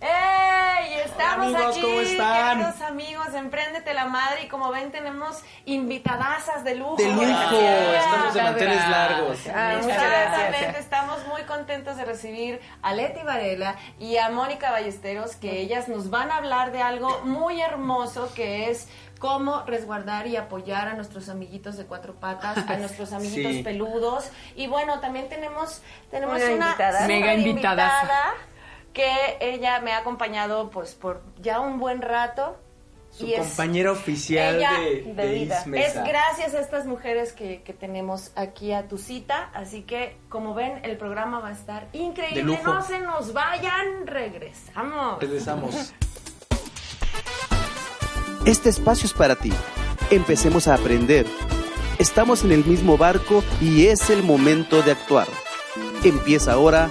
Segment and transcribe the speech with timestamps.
[0.00, 0.94] ¡Ey!
[1.04, 2.58] Estamos Hola, amigos, aquí, ¿cómo están?
[2.58, 6.96] queridos amigos, Empréndete la Madre y como ven tenemos invitadasas de lujo.
[6.96, 8.04] De lujo, Gracias.
[8.04, 9.38] estamos de manteles largos.
[9.54, 10.78] Ah, Muchas Exactamente, gracias.
[10.78, 16.08] estamos muy contentos de recibir a Leti Varela y a Mónica Ballesteros, que ellas nos
[16.10, 18.88] van a hablar de algo muy hermoso que es
[19.18, 23.62] cómo resguardar y apoyar a nuestros amiguitos de cuatro patas, a nuestros amiguitos Sí.
[23.62, 24.30] peludos.
[24.56, 26.92] Y bueno, también tenemos, tenemos Una una, invitada.
[27.02, 28.34] súper Mega invitada
[28.92, 32.56] que ella me ha acompañado pues por ya un buen rato.
[33.12, 35.64] Su y es- compañera oficial ella de, de de vida.
[35.74, 40.54] Es gracias a estas mujeres que, que tenemos aquí a tu cita, así que como
[40.54, 42.72] ven el programa va a estar De increíble, lujo.
[42.72, 45.18] no se nos vayan, regresamos.
[45.20, 45.92] Regresamos.
[48.46, 49.52] Este espacio es para ti.
[50.10, 51.26] Empecemos a aprender.
[51.98, 55.26] Estamos en el mismo barco y es el momento de actuar.
[56.02, 56.88] Empieza ahora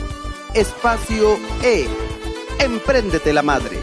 [0.54, 1.88] Espacio E.
[2.60, 3.78] Empréndete la madre.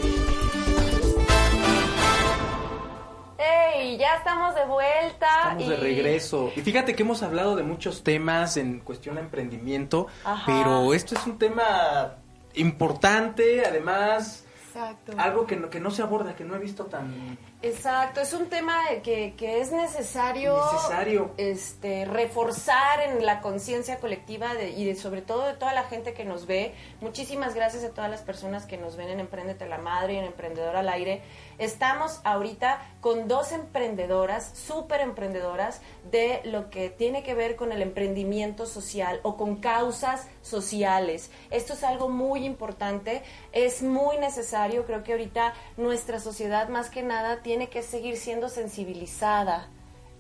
[3.39, 3.97] ¡Ey!
[3.97, 5.27] Ya estamos de vuelta.
[5.43, 6.51] Estamos de regreso.
[6.57, 10.43] Y fíjate que hemos hablado de muchos temas en cuestión de emprendimiento, Ajá.
[10.45, 12.17] pero esto es un tema
[12.55, 15.13] importante, además, Exacto.
[15.19, 17.39] algo que no, que no se aborda, que no he visto tan...
[17.69, 21.31] Exacto, es un tema que, que es necesario, Necesario.
[21.37, 26.15] Este, reforzar en la conciencia colectiva de- y de, sobre todo de toda la gente
[26.15, 26.75] que nos ve.
[27.01, 30.25] Muchísimas gracias a todas las personas que nos ven en Emprendete la Madre y en
[30.25, 31.23] Emprendedor al Aire.
[31.59, 37.83] Estamos ahorita con dos emprendedoras, súper emprendedoras, de lo que tiene que ver con el
[37.83, 41.31] emprendimiento social o con causas sociales.
[41.51, 43.23] Esto es algo muy importante,
[43.53, 44.85] es muy necesario.
[44.87, 49.69] Creo que ahorita nuestra sociedad más que nada tiene que seguir siendo sensibilizada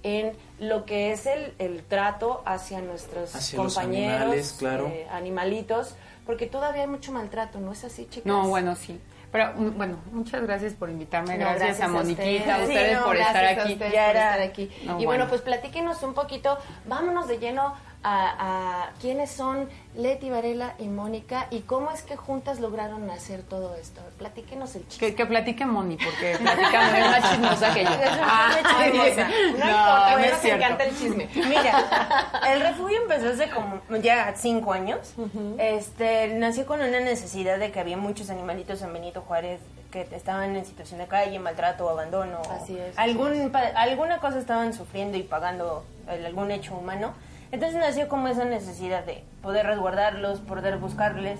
[0.02, 4.86] en lo que es el, el trato hacia nuestros Hacia compañeros, animales, claro.
[4.86, 8.26] eh, animalitos, porque todavía hay mucho maltrato, ¿no es así, chicas?
[8.26, 9.00] No, bueno, sí.
[9.32, 12.68] Pero mm, bueno, muchas gracias por invitarme, No, gracias, a Moniquita, a ustedes.
[12.68, 13.72] ustedes Sí, no, por estar a aquí.
[13.72, 14.70] ustedes Ya por era- estar aquí.
[14.84, 15.26] No, y bueno, bueno.
[15.28, 21.48] pues platíquenos un poquito, vámonos de lleno a, a quiénes son Leti Varela y Mónica
[21.50, 24.00] y cómo es que juntas lograron hacer todo esto.
[24.18, 25.08] Platíquenos el chisme.
[25.08, 27.90] Que, que platique Moni, porque platica es más chismosa que yo.
[27.90, 28.50] Es una Ah,
[28.84, 29.28] chismosa.
[29.28, 30.64] No, no, importa, no me es nos cierto.
[30.64, 31.28] encanta el chisme.
[31.34, 35.14] Mira, el refugio empezó hace como ya cinco años.
[35.58, 40.54] Este nació con una necesidad de que había muchos animalitos en Benito Juárez que estaban
[40.56, 42.42] en situación de calle, maltrato, abandono.
[42.50, 47.14] Así es, Algún, pa- alguna cosa estaban sufriendo y pagando el- algún hecho humano.
[47.52, 51.38] Entonces nació como esa necesidad de poder resguardarlos, poder buscarles,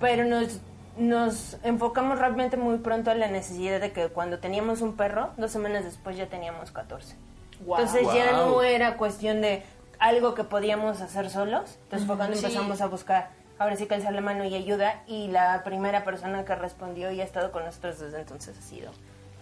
[0.00, 0.60] pero nos
[0.98, 5.50] nos enfocamos realmente muy pronto en la necesidad de que cuando teníamos un perro, dos
[5.50, 7.16] semanas después ya teníamos 14.
[7.60, 7.82] Guau.
[7.82, 9.62] Entonces ya no era cuestión de
[9.98, 11.78] algo que podíamos hacer solos.
[11.84, 12.46] Entonces fue cuando Sí.
[12.46, 13.28] empezamos a buscar,
[13.58, 15.02] ahora sí que alzar la mano y ayuda.
[15.06, 18.90] Y la primera persona que respondió y ha estado con nosotros desde entonces ha sido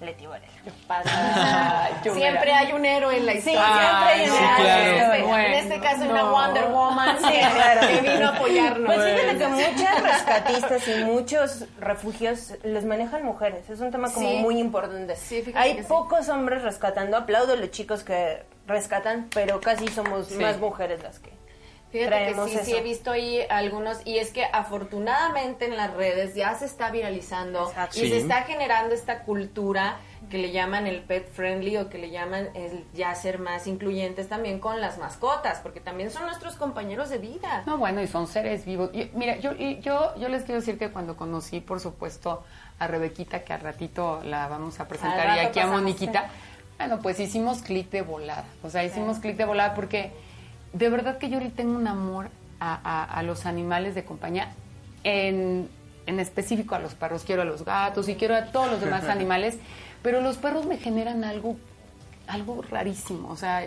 [0.05, 0.53] Leti Varela.
[0.87, 1.89] Pasa.
[2.03, 3.63] Siempre hay un héroe en la Sí, historia.
[3.65, 4.57] siempre hay un sí, héroe.
[4.65, 4.83] claro.
[4.85, 6.31] En este- Bueno, en este caso, una no.
[6.33, 7.81] Wonder Woman Sí, claro.
[7.89, 8.95] que vino a apoyarnos.
[8.95, 13.69] Pues fíjate que muchas rescatistas y muchos refugios los manejan mujeres.
[13.71, 14.37] Es un tema como Sí.
[14.37, 15.17] muy importante.
[15.17, 15.83] Sí, Hay sí.
[15.89, 17.17] pocos hombres rescatando.
[17.17, 20.37] Aplaudo a los chicos que rescatan, pero casi somos Sí.
[20.37, 21.33] más mujeres las que.
[21.99, 25.95] Fíjate traemos que sí, sí he visto ahí algunos y es que afortunadamente en las
[25.95, 27.99] redes ya se está viralizando Exacto.
[27.99, 28.09] y Sí.
[28.11, 29.97] se está generando esta cultura
[30.31, 34.29] que le llaman el pet friendly o que le llaman el ya ser más incluyentes
[34.29, 37.63] también con las mascotas, porque también son nuestros compañeros de vida.
[37.67, 38.91] No, bueno, y son seres vivos.
[38.95, 42.43] Y, mira, yo, y yo, yo les quiero decir que cuando conocí, por supuesto,
[42.79, 45.67] a Rebequita, que al ratito la vamos a presentar, y aquí a.
[45.67, 46.31] Moniquita,
[46.79, 48.47] bueno, pues hicimos clic de volada.
[48.63, 50.11] O sea, hicimos clic de volada porque
[50.75, 52.29] de verdad que yo le tengo un amor
[52.61, 54.53] a, a- a los animales de compañía,
[55.05, 55.69] en,
[56.07, 57.25] en específico a los perros.
[57.25, 59.57] Quiero a los gatos y quiero a todos los demás animales,
[60.03, 61.57] pero los perros me generan algo
[62.27, 63.65] algo rarísimo, o sea,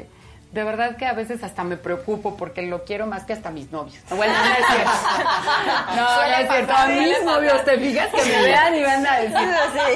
[0.51, 3.71] de verdad que a veces hasta me preocupo porque lo quiero más que hasta mis
[3.71, 3.97] novios.
[4.09, 4.91] Bueno, no es cierto.
[5.95, 6.73] No, no es cierto.
[6.73, 7.65] A mis novios.
[7.65, 8.07] ¿te fijas?
[8.09, 9.33] Que me vean y van a decir.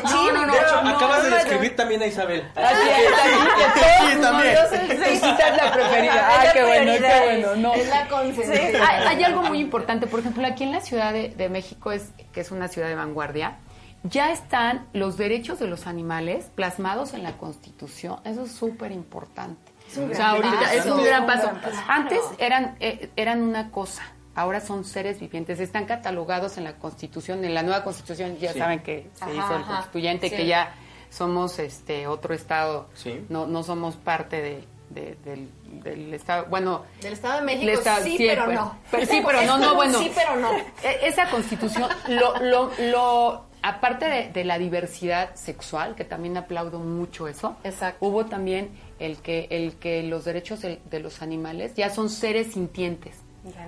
[0.03, 0.53] No, no, no.
[0.53, 2.51] De hecho, no, acabas de no, describir también a Isabel.
[2.55, 4.55] Así es, que Sí, también.
[4.55, 6.43] esta es la preferida.
[6.43, 7.55] La qué bueno, qué bueno.
[7.55, 7.73] No.
[7.73, 11.29] Es la Sí, hay, hay algo muy importante, por ejemplo, aquí en la Ciudad de,
[11.29, 13.57] de México, es, que es una ciudad de vanguardia,
[14.03, 18.19] ya están los derechos de los animales plasmados en la Constitución.
[18.25, 19.70] Eso es súper importante.
[19.97, 21.51] O sea, ahorita es un gran paso.
[21.87, 24.03] Antes eran, eh, eran una cosa,
[24.35, 25.59] ahora son seres vivientes.
[25.59, 28.59] Están catalogados en la Constitución, en la nueva Constitución, ya Sí.
[28.59, 29.73] saben que se Ajá, hizo el ajá.
[29.75, 30.35] constituyente, Sí.
[30.35, 30.73] que ya
[31.09, 33.25] somos este otro estado, Sí.
[33.29, 35.49] no, no somos parte de, de- del,
[35.83, 38.77] del estado, bueno, Del Estado de México Estado- sí, sí, pero no.
[38.91, 39.99] pero sí, pero no, no, bueno.
[39.99, 40.51] Sí, pero no.
[40.53, 46.79] E- Esa constitución, lo, lo, lo, aparte de, de la diversidad sexual, que también aplaudo
[46.79, 48.05] mucho eso, Exacto.
[48.05, 48.69] hubo también
[49.05, 53.17] el que, el que los derechos de, de los animales ya son seres sintientes.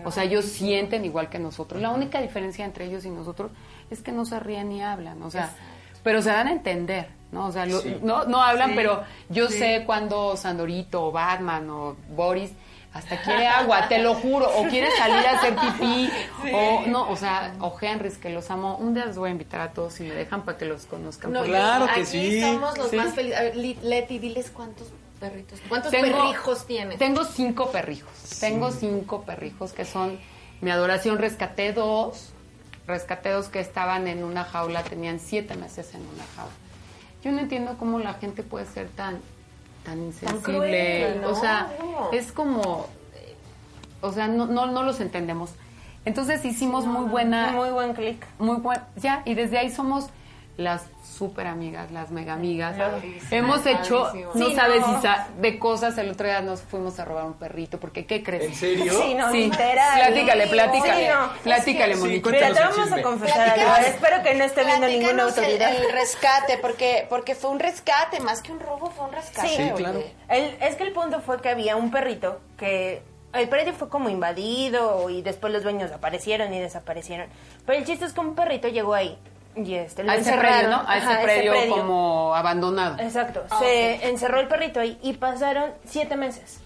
[0.06, 1.82] O sea, ellos sienten igual que nosotros.
[1.82, 3.52] La única diferencia entre ellos y nosotros
[3.90, 5.22] es que no se ríen ni hablan.
[5.24, 5.52] O sea,
[6.04, 7.48] pero se dan a entender, ¿no?
[7.48, 7.98] O sea, lo- Sí.
[8.04, 12.52] no, no hablan, pero yo sé cuando Sandorito o Batman o Boris
[12.94, 16.08] hasta quiere agua, te lo juro, o quiere salir a hacer pipí,
[16.54, 18.78] o no, o sea, o Henrys, que los amo.
[18.78, 21.34] Un día los voy a invitar a todos si me dejan para que los conozcan.
[21.34, 22.42] No, Claro que aquí sí.
[22.42, 22.96] somos los Sí.
[22.98, 23.40] más felices.
[23.40, 24.90] A ver, Li- Leti, diles cuántos
[25.30, 27.00] perritos, cuántos Tengo- perrijos tienes.
[27.00, 28.12] Tengo cinco perrijos.
[28.42, 30.20] Tengo cinco perrijos que son
[30.62, 31.18] mi adoración.
[31.18, 32.30] Rescaté dos.
[32.88, 36.52] Rescaté dos que estaban en una jaula, tenían siete meses en una jaula.
[37.24, 39.20] Yo no entiendo cómo la gente puede ser tan,
[39.86, 40.42] tan insensible.
[40.44, 41.30] cruel, ¿no?
[41.30, 41.72] O sea,
[42.12, 42.88] es como.
[43.16, 43.36] eh,
[44.02, 45.52] O sea, no, no, no los entendemos.
[46.04, 48.26] Entonces hicimos muy buena Muy buen clic.
[48.40, 50.08] muy buen, ya, y desde ahí somos
[50.58, 50.82] las
[51.24, 52.76] súper amigas, las mega amigas.
[53.32, 55.00] Hemos hecho, no Sí, sabes, no.
[55.00, 55.98] Isa, de cosas.
[55.98, 58.44] El otro día nos fuimos a robar un perrito, porque ¿qué crees?
[58.44, 58.92] ¿En serio?
[59.02, 59.46] Sí, no, Sí.
[59.50, 60.00] literal.
[60.08, 61.06] Platícale, platícale.
[61.06, 61.30] Sí, no.
[61.44, 62.22] Platícale, Sí.
[62.26, 63.88] Mira, te vamos a confesar algo.
[63.88, 65.74] Espero que no esté viendo ninguna el- autoridad.
[65.76, 69.48] El, rescate, porque, porque fue un rescate, más que un robo, fue un rescate.
[69.48, 70.04] Sí, claro.
[70.28, 73.02] El- es que el punto fue que había un perrito que
[73.34, 77.28] el perrito fue como invadido y después los dueños aparecieron y desaparecieron.
[77.66, 79.18] Pero el chiste es que un perrito llegó ahí
[79.56, 80.84] y este lo A ese predio, ¿no?
[80.88, 82.98] A ese Ajá, predio, como abandonado.
[83.00, 83.44] Exacto.
[83.50, 86.60] Ah, Se encerró el perrito ahí y pasaron siete meses.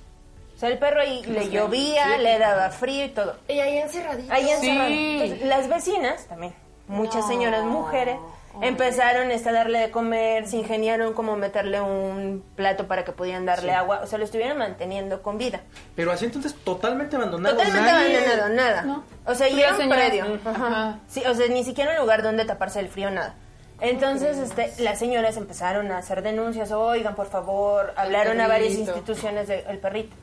[0.55, 3.35] O sea, el perro ahí le llovía, le daba frío y todo.
[3.47, 4.33] Y ahí encerradito.
[4.33, 4.87] Ahí encerrado.
[4.89, 5.19] Sí.
[5.21, 6.53] Entonces, las vecinas también,
[6.87, 7.27] muchas No.
[7.27, 8.17] señoras mujeres,
[8.61, 13.45] empezaron este, a darle de comer, se ingeniaron como meterle un plato para que pudieran
[13.45, 15.61] darle agua, o sea, lo estuvieron manteniendo con vida.
[15.95, 17.55] Pero así entonces totalmente abandonado.
[17.57, 18.81] Totalmente nadie- abandonado, nada.
[18.83, 19.03] No.
[19.25, 19.97] O sea, y era un señora.
[20.05, 20.25] predio.
[20.45, 20.67] Ajá.
[20.67, 20.99] ajá.
[21.07, 23.35] Sí, o sea, ni siquiera un lugar donde taparse el frío, nada.
[23.79, 29.47] Entonces, este, las señoras empezaron a hacer denuncias, oigan, por favor, hablaron a varias instituciones
[29.47, 30.15] del perrito.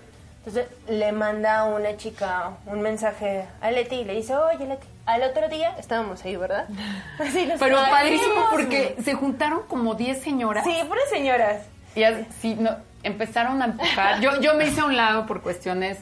[0.46, 5.22] Entonces, le manda una chica un mensaje a Leti y le dice, oye, Leti, al
[5.22, 6.68] otro día estábamos ahí, ¿verdad?
[7.18, 10.64] Así nos Pero padrísimo porque se juntaron como 10 señoras.
[10.64, 11.62] Sí, puras señoras.
[11.94, 14.20] Y así no, empezaron a empujar.
[14.20, 15.98] Yo, yo me hice a un lado por cuestiones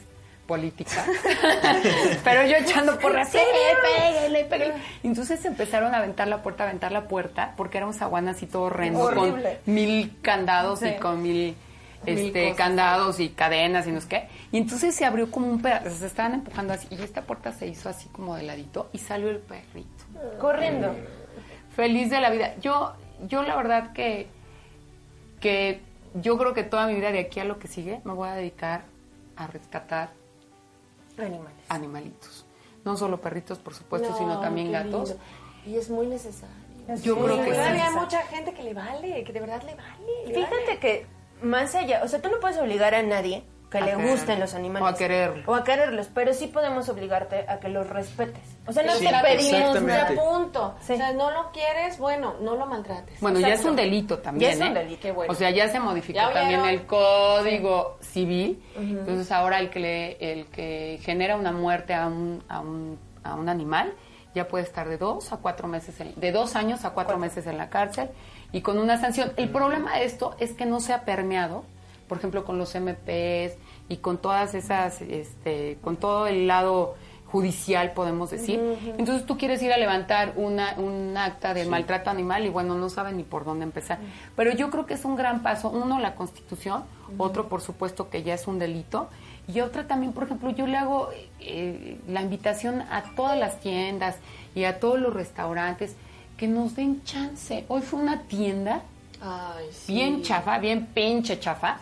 [0.47, 1.05] políticas.
[2.23, 3.37] Pero yo echando porras, sí,
[3.83, 4.73] pégale, pégale.
[5.03, 8.47] Entonces empezaron a aventar la puerta, a aventar la puerta, porque era un zaguán así
[8.47, 9.59] todo horrendo, Horrible.
[9.63, 11.55] con mil candados y con Mil
[12.05, 14.27] este, candados y cadenas y no sé qué.
[14.51, 17.67] Y entonces se abrió como un pedazo, se estaban empujando así, y esta puerta se
[17.67, 20.03] hizo así como de ladito, y salió el perrito
[20.39, 20.93] Corriendo.
[21.75, 22.55] feliz de la vida.
[22.61, 22.93] Yo,
[23.27, 24.27] yo la verdad que,
[25.39, 25.81] que
[26.15, 28.33] yo creo que toda mi vida de aquí a lo que sigue me voy a
[28.35, 28.83] dedicar
[29.35, 30.11] a rescatar
[31.17, 31.55] Animales.
[31.69, 32.45] animalitos.
[32.85, 35.09] No solo perritos, por supuesto, No, sino también gatos.
[35.09, 35.23] lindo.
[35.65, 36.55] Y es muy necesario.
[37.01, 37.57] Yo creo que sí.
[37.59, 40.27] hay mucha gente que le vale, que de verdad le vale.
[40.27, 40.79] le Fíjate vale.
[40.79, 41.05] que
[41.43, 44.11] más allá, o sea, tú no puedes obligar a nadie que A le quererlos.
[44.11, 44.85] gusten los animales.
[44.85, 45.47] O a quererlos.
[45.47, 48.43] O a quererlos, pero sí podemos obligarte a que los respetes.
[48.67, 49.73] O sea, no Sí, te pedimos.
[49.73, 50.75] Te punto.
[50.79, 50.93] Sí.
[50.93, 53.19] O sea, no lo quieres, bueno, no lo maltrates.
[53.19, 54.51] Bueno, ya es un delito también.
[54.51, 54.79] Ya es un ¿eh?
[54.79, 55.01] delito.
[55.01, 55.33] Qué bueno.
[55.33, 58.61] O sea, ya se modificó ¿Ya también el código civil.
[58.77, 63.33] Entonces ahora el que le- el que genera una muerte a un, a un, a
[63.33, 63.93] un animal
[64.35, 67.45] ya puede estar de dos a cuatro meses, en- de dos años a cuatro meses
[67.47, 68.09] en la cárcel
[68.51, 69.31] y con una sanción.
[69.37, 71.63] El problema de esto es que no se ha permeado,
[72.07, 73.55] por ejemplo, con los MPs
[73.89, 76.95] y con todas esas, este, con todo el lado
[77.27, 78.59] judicial, podemos decir.
[78.97, 82.89] Entonces tú quieres ir a levantar una, un acta de maltrato animal y bueno, no
[82.89, 83.97] saben ni por dónde empezar.
[84.35, 85.69] Pero yo creo que es un gran paso.
[85.71, 86.83] Uno, la constitución,
[87.17, 89.09] otro, por supuesto, que ya es un delito.
[89.47, 91.09] Y otra también, por ejemplo, yo le hago
[91.39, 94.15] eh, la invitación a todas las tiendas
[94.55, 95.95] y a todos los restaurantes
[96.37, 97.65] que nos den chance.
[97.67, 98.81] Hoy fue una tienda
[99.21, 99.93] Ay, sí.
[99.93, 101.77] bien chafa, bien pinche chafa.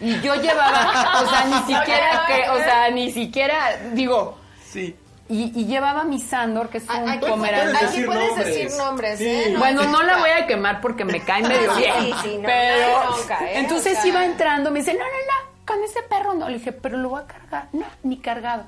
[0.00, 4.96] Y yo llevaba, o sea, ni siquiera que, o sea, ni siquiera, digo, Sí.
[5.28, 7.72] y, y llevaba mi Sandor, que es un Aquí, pomeranian.
[7.76, 8.46] puedes aquí puedes nombres.
[8.54, 9.26] decir nombres, Sí.
[9.26, 9.54] ¿eh?
[9.58, 12.14] Bueno, no la voy a quemar porque me cae medio Sí, bien.
[12.22, 13.58] sí, no, pero no bronca, ¿eh?
[13.58, 16.48] entonces O sea- iba entrando, me dice, no, no, no, con ese perro no.
[16.48, 17.68] Le dije, pero lo voy a cargar.
[17.72, 18.64] No, ni cargado.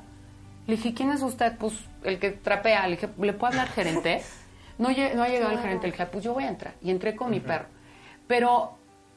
[0.66, 1.56] Le dije, ¿quién es usted?
[1.58, 2.86] Pues el que trapea.
[2.86, 4.22] Le dije, ¿le puedo hablar gerente?
[4.78, 5.86] No, no ha llegado el gerente.
[5.86, 6.74] Le dije, pues yo voy a entrar.
[6.82, 7.66] Y entré con mi perro.
[8.26, 8.72] Pero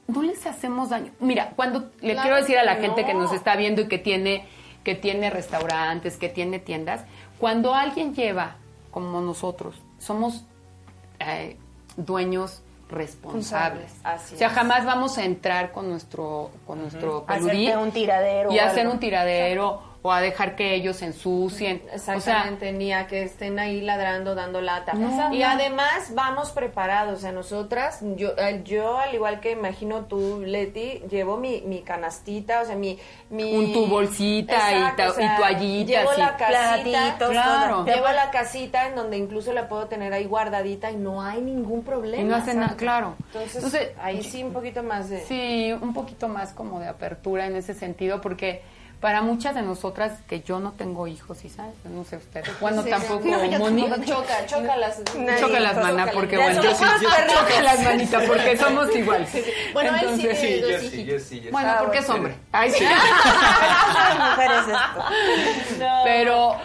[0.08, 1.12] no les hacemos daño.
[1.20, 3.22] Mira, cuando le Claro quiero decir a la que gente que no.
[3.22, 4.46] nos está viendo y que tiene,
[4.84, 7.06] que tiene restaurantes, que tiene tiendas,
[7.40, 8.58] cuando alguien lleva,
[8.92, 10.46] como nosotros, somos
[11.20, 11.58] eh,
[11.96, 12.62] dueños
[12.96, 13.92] responsables.
[14.04, 14.54] Así o sea, es.
[14.54, 19.00] jamás vamos a entrar con nuestro, con nuestro pelurí Hacerte un tiradero y hacer un
[19.00, 21.82] tiradero o a dejar que ellos se ensucien.
[21.92, 24.94] Exactamente, ni a que estén ahí ladrando, dando lata.
[24.94, 25.34] No.
[25.34, 28.34] Y además vamos preparados, o sea, nosotras, yo,
[28.64, 33.00] yo al igual que imagino tú, Leti, llevo mi, mi canastita, o sea, mi...
[33.32, 36.84] mi Un tu bolsita y Exacto, ta- o sea, y toallitas Llevo y la casita,
[36.84, 37.76] platitos, Claro.
[37.78, 37.86] todo.
[37.88, 41.84] llevo la casita en donde incluso la puedo tener ahí guardadita y no hay ningún
[41.84, 42.22] problema.
[42.22, 43.16] Y no hace nada, claro.
[43.26, 45.22] Entonces, Entonces, ahí sí un poquito más de...
[45.22, 48.62] Sí, un poquito más como de apertura en ese sentido, porque
[49.06, 51.76] para muchas de nosotras que yo no tengo hijos, ¿sí sabes?
[51.84, 52.50] No sé ustedes.
[52.60, 53.30] Bueno, Sí, tampoco sí.
[53.36, 53.88] No, yo Moni.
[53.88, 54.04] tampoco.
[54.08, 55.04] Choca, choca las...
[55.40, 59.30] Choca las manas, porque bueno, yo sí, choca las manitas, porque somos iguales.
[59.74, 61.12] Bueno, él sí Entonces, tiene Sí, Jessy, hijitos.
[61.22, 61.50] Jessy, Jessy.
[61.52, 62.36] Bueno, Ah, porque es hombre.
[62.52, 62.84] Ay, sí.
[64.32, 65.90] mujeres esto.
[66.04, 66.56] Pero,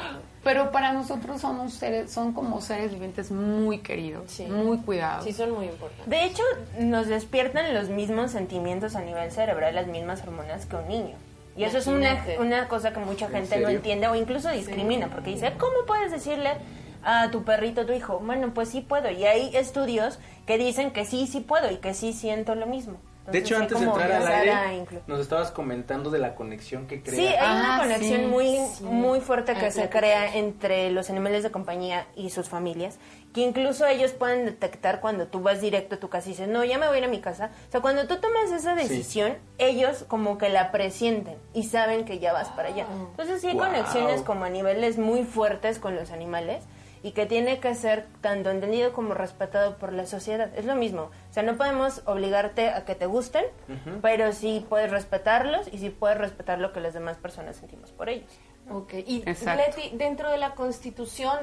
[0.43, 4.45] pero para nosotros son un seres, son como seres vivientes muy queridos, Sí.
[4.47, 5.25] muy cuidados.
[5.25, 6.09] Sí, son muy importantes.
[6.09, 6.43] De hecho,
[6.79, 11.17] nos despiertan los mismos sentimientos a nivel cerebral, las mismas hormonas que un niño.
[11.57, 15.31] Y eso es una, una cosa que mucha gente no entiende o incluso discrimina, porque
[15.31, 16.51] dice, ¿cómo puedes decirle
[17.03, 18.19] a tu perrito, a tu hijo?
[18.21, 19.11] Bueno, pues sí puedo.
[19.11, 22.99] Y hay estudios que dicen que sí, sí puedo y que sí siento lo mismo.
[23.31, 27.15] De hecho, antes de entrar al aire, nos estabas comentando de la conexión que crea.
[27.15, 28.83] Sí, hay una Ah, conexión sí, muy, sí.
[28.85, 32.99] muy fuerte que Ay, se crea entre los animales de compañía y sus familias,
[33.33, 36.65] que incluso ellos pueden detectar cuando tú vas directo a tu casa y dices, no,
[36.65, 37.51] ya me voy a ir a mi casa.
[37.69, 42.19] O sea, cuando tú tomas esa decisión, ellos como que la presienten y saben que
[42.19, 42.87] ya vas para allá.
[43.11, 43.67] Entonces sí hay Wow.
[43.67, 46.65] conexiones como a niveles muy fuertes con los animales
[47.03, 50.51] y que tiene que ser tanto entendido como respetado por la sociedad.
[50.59, 51.05] Es lo mismo.
[51.31, 53.45] O sea, no podemos obligarte a que te gusten,
[54.03, 58.09] pero sí puedes respetarlos y sí puedes respetar lo que las demás personas sentimos por
[58.09, 58.31] ellos.
[58.71, 59.63] Ok, y Exacto.
[59.81, 61.39] Leti, dentro de la Constitución,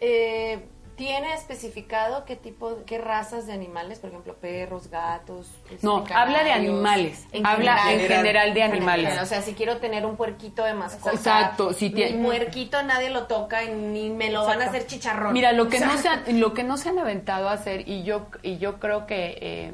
[0.00, 5.48] eh, ¿tiene especificado qué tipo, qué razas de animales, por ejemplo, perros, gatos?
[5.70, 7.26] este, No, habla de animales.
[7.32, 8.00] En habla general.
[8.00, 9.04] en general de animales.
[9.06, 11.14] general, O sea, si quiero tener un puerquito de mascota.
[11.14, 15.32] Exacto, si tiene- puerquito nadie lo toca y ni me lo van a hacer chicharrón.
[15.32, 18.02] Mira, lo que, no se han, lo que no se han aventado a hacer, y
[18.04, 19.72] yo, y yo creo que, eh,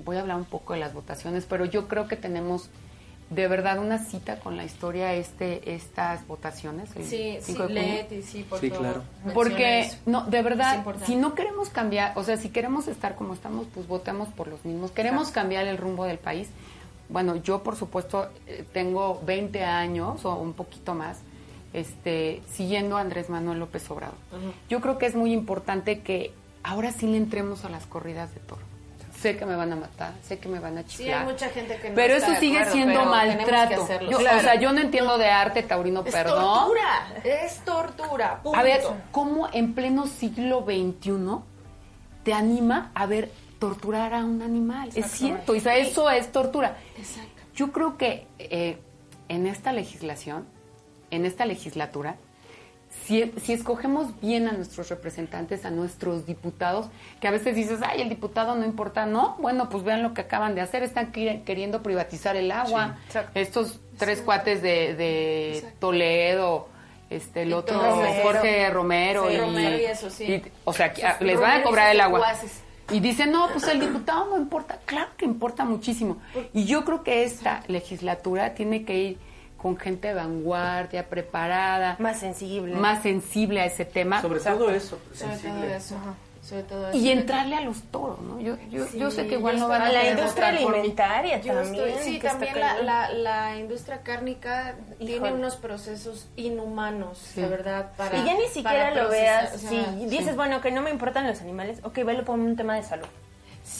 [0.00, 2.68] voy a hablar un poco de las votaciones, pero yo creo que tenemos
[3.30, 6.94] de verdad una cita con la historia este estas votaciones.
[6.96, 7.82] el Sí, sí, 5 de junio.
[7.94, 8.84] Leti, sí, por Sí, favor.
[8.84, 9.02] claro.
[9.34, 9.96] Porque, eso.
[10.06, 13.88] no, de verdad, si no queremos cambiar, o sea, si queremos estar como estamos, pues
[13.88, 14.90] votemos por los mismos.
[14.90, 16.48] Queremos cambiar el rumbo del país.
[17.08, 21.18] Bueno, yo, por supuesto, eh, tengo 20 años o un poquito más
[21.72, 24.16] este, siguiendo a Andrés Manuel López Obrador.
[24.68, 28.40] Yo creo que es muy importante que ahora sí le entremos a las corridas de
[28.40, 28.62] toro.
[29.24, 31.20] Sé que me van a matar, sé que me van a Sí, chiflar.
[31.20, 33.88] hay mucha gente que no Pero está eso sigue acuerdo, siendo que maltrato.
[34.10, 34.38] Yo- Claro.
[34.38, 36.42] O sea, yo no entiendo de arte taurino, Es perdón.
[36.44, 38.40] tortura, es tortura.
[38.54, 38.82] A ver.
[39.12, 41.38] ¿cómo en pleno siglo XXI
[42.22, 44.90] te anima a ver torturar a un animal?
[44.94, 46.76] Es cierto, o sea, eso es tortura.
[47.54, 48.78] Yo creo que eh,
[49.30, 50.46] en esta legislación,
[51.10, 52.16] en esta legislatura,
[53.04, 56.86] si, si escogemos bien a nuestros representantes, a nuestros diputados,
[57.20, 60.22] que a veces dices, ay, el diputado no importa, no, bueno, pues vean lo que
[60.22, 62.96] acaban de hacer, están queriendo privatizar el agua.
[63.34, 66.68] Estos tres cuates de, de Toledo,
[67.10, 67.78] este, el otro.
[68.22, 70.24] Jorge Romero, Sí, y, Romero y eso, sí.
[70.24, 72.34] y, o sea, que, ah, Sus les van a cobrar el agua.
[72.90, 74.78] Y dicen, no, pues el diputado no importa.
[74.84, 76.18] Claro que importa muchísimo.
[76.52, 79.18] Y yo creo que esta legislatura tiene que ir
[79.64, 82.74] con gente de vanguardia, preparada, Más sensible.
[82.76, 84.20] más sensible a ese tema.
[84.20, 85.76] Sobre todo eso, Sobre todo sensible.
[85.76, 85.96] eso.
[86.42, 86.98] Sobre todo eso.
[86.98, 88.38] y entrarle a los toros, ¿no?
[88.38, 90.78] Yo, yo, yo sé que igual no van a a la industria votar por mí.
[90.80, 91.88] alimentaria Yo también.
[91.88, 95.32] estoy- sí, también la, la, la industria cárnica tiene Híjole.
[95.32, 97.92] unos procesos inhumanos, de verdad.
[97.96, 100.82] Para, y ya ni siquiera lo procesar, veas, o sea, si dices, bueno, que no
[100.82, 103.06] me importan los animales, ok, velo por un tema de salud.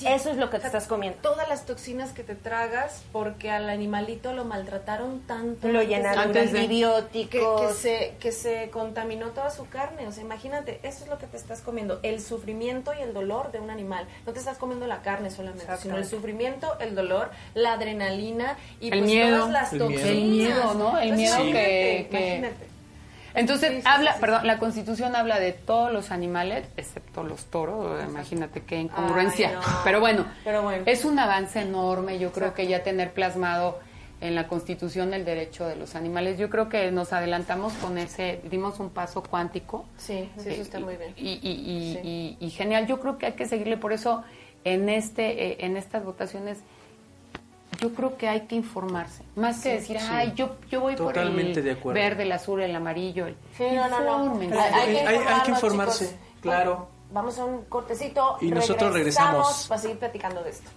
[0.07, 1.19] Eso es lo que te estás comiendo.
[1.21, 5.69] Todas las toxinas que te tragas porque al animalito lo maltrataron tanto.
[5.69, 7.61] Lo llenaron de que, antibióticos.
[7.61, 10.07] que se, que se contaminó toda su carne.
[10.09, 12.01] O sea, imagínate, eso es lo que te estás comiendo.
[12.03, 14.07] El sufrimiento y el dolor de un animal.
[14.27, 18.91] No te estás comiendo la carne solamente, sino el sufrimiento, el dolor, la adrenalina y
[18.91, 19.37] El pues miedo.
[19.39, 20.07] todas las toxinas.
[20.07, 20.99] El miedo, ¿no?
[20.99, 22.74] El Entonces, miedo que- imagínate.
[23.35, 27.47] Entonces, Sí, sí, habla, sí, perdón, la Constitución habla de todos los animales, excepto los
[27.47, 29.49] toros, imagínate qué incongruencia.
[29.49, 29.61] Ay, no.
[29.85, 30.85] Pero bueno, Pero bueno.
[30.87, 33.81] es un avance enorme, yo creo que ya tener plasmado
[34.21, 38.41] en la Constitución el derecho de los animales, yo creo que nos adelantamos con ese,
[38.51, 39.85] dimos un paso cuántico.
[39.99, 41.13] Sí, sí, eso está Y- muy bien.
[41.17, 42.01] Y, y- y- Sí.
[42.41, 44.23] y- y genial, yo creo que hay que seguirle, por eso
[44.63, 46.59] en, este, eh, en estas votaciones
[47.81, 50.07] yo creo que hay que informarse, más que decir, sí.
[50.11, 52.01] ay, yo, yo voy Totalmente por de el acuerdo.
[52.01, 53.27] verde, el azul, el amarillo.
[53.27, 53.37] El...
[53.57, 54.35] Sí, no, no.
[54.35, 56.19] Hay, hay que Hay- hay que informarnos, informarse, chicos.
[56.43, 56.89] claro.
[57.13, 58.39] Vamos a un cortecito.
[58.41, 59.67] Y nosotros regresamos.
[59.69, 60.69] Para seguir platicando de esto.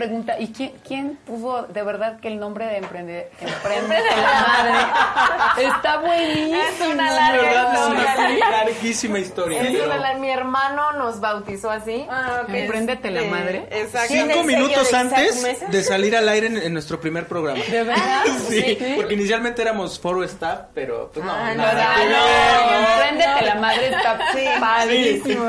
[0.00, 1.18] Pregunta, ¿y quién, quién
[1.68, 6.56] de verdad que el nombre de Emprende, Emprende la Madre está buenísimo?
[6.62, 8.36] Es una larga verdad, es historia.
[8.36, 9.62] una larguísima historia.
[9.62, 12.06] Es una mi hermano nos bautizó así.
[12.10, 12.54] Ah, ok.
[12.54, 13.68] Empréndete la Este, madre.
[13.70, 14.08] Exacto.
[14.08, 17.62] ¿Tiene Cinco minutos antes de salir al aire en, en nuestro primer programa.
[17.64, 18.22] ¿De verdad?
[18.50, 23.02] Sí, porque inicialmente éramos foro staff, pero pues no, Ah, no, nada no, no.
[23.04, 24.18] Emprendete la Madre está
[24.60, 25.44] padrísimo.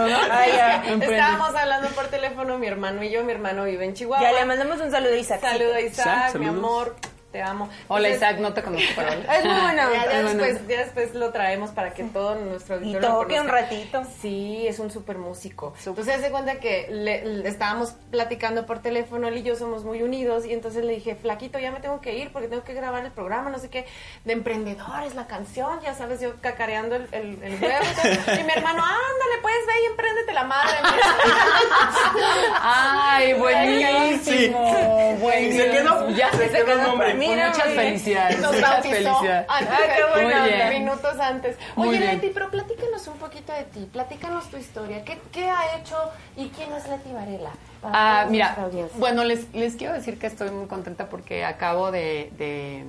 [1.01, 3.23] Estábamos hablando por teléfono, mi hermano y yo.
[3.23, 4.23] Mi hermano vive en Chihuahua.
[4.31, 5.41] Ya le mandamos un saludo a Isaac.
[5.41, 6.95] Saluda Isaac, Isaac, mi amor.
[7.31, 7.69] Te amo.
[7.87, 9.37] Hola Entonces, Isaac, no te conozco, pero hola.
[9.37, 10.43] Es muy buena Ya, bueno.
[10.43, 14.03] después, ya después lo traemos para que todo nuestro Y auditorio lo toque un ratito.
[14.21, 15.73] Sí, es un súper músico.
[15.85, 20.01] Entonces, se cuenta que le, le estábamos platicando por teléfono, él y yo somos muy
[20.03, 23.05] unidos, y entonces le dije, flaquito, ya me tengo que ir porque tengo que grabar
[23.05, 23.85] el programa, no sé qué,
[24.25, 27.85] de emprendedores, la canción, ya sabes, yo cacareando el, el, el huevo.
[28.05, 30.75] entonces, y mi hermano, ándale, pues ve y empréndete la madre.
[32.61, 35.53] Ay, buenísimo, buenísimo.
[35.53, 37.20] Y se quedó, ya se quedó el nombre.
[37.29, 38.39] Mira, muchas felicidades.
[38.39, 39.45] Nos muchas bautizó felicidades.
[39.49, 40.69] antes Ah, qué bien.
[40.83, 41.57] minutos antes.
[41.75, 42.11] Muy Oye, bien.
[42.15, 45.03] Leti, pero platícanos un poquito de ti, platícanos tu historia.
[45.03, 45.97] ¿Qué, qué ha hecho
[46.37, 47.51] y quién es Leti Varela?
[47.83, 48.55] Ah, mira,
[48.97, 52.83] bueno, les, les quiero decir que estoy muy contenta porque acabo de, de,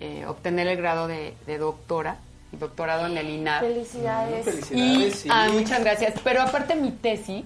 [0.00, 2.16] eh, obtener el grado de, de doctora,
[2.52, 3.60] doctorado en el INAP.
[3.62, 4.46] Felicidades.
[4.46, 5.28] Y, Felicidades, sí.
[5.30, 6.14] ah, muchas gracias.
[6.24, 7.44] Pero aparte mi tesis,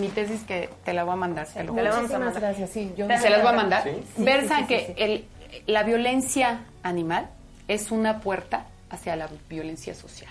[0.00, 2.24] mi tesis que te la voy a mandar, se lo Te la vamos a Muchísimas
[2.34, 2.42] mandar.
[2.42, 2.92] gracias, sí.
[2.96, 3.82] Yo se las voy a mandar.
[3.82, 4.02] Sí.
[4.18, 4.92] Versa sí, sí, que sí.
[4.96, 5.24] El,
[5.66, 7.28] la violencia animal
[7.68, 10.30] es una puerta hacia la violencia social.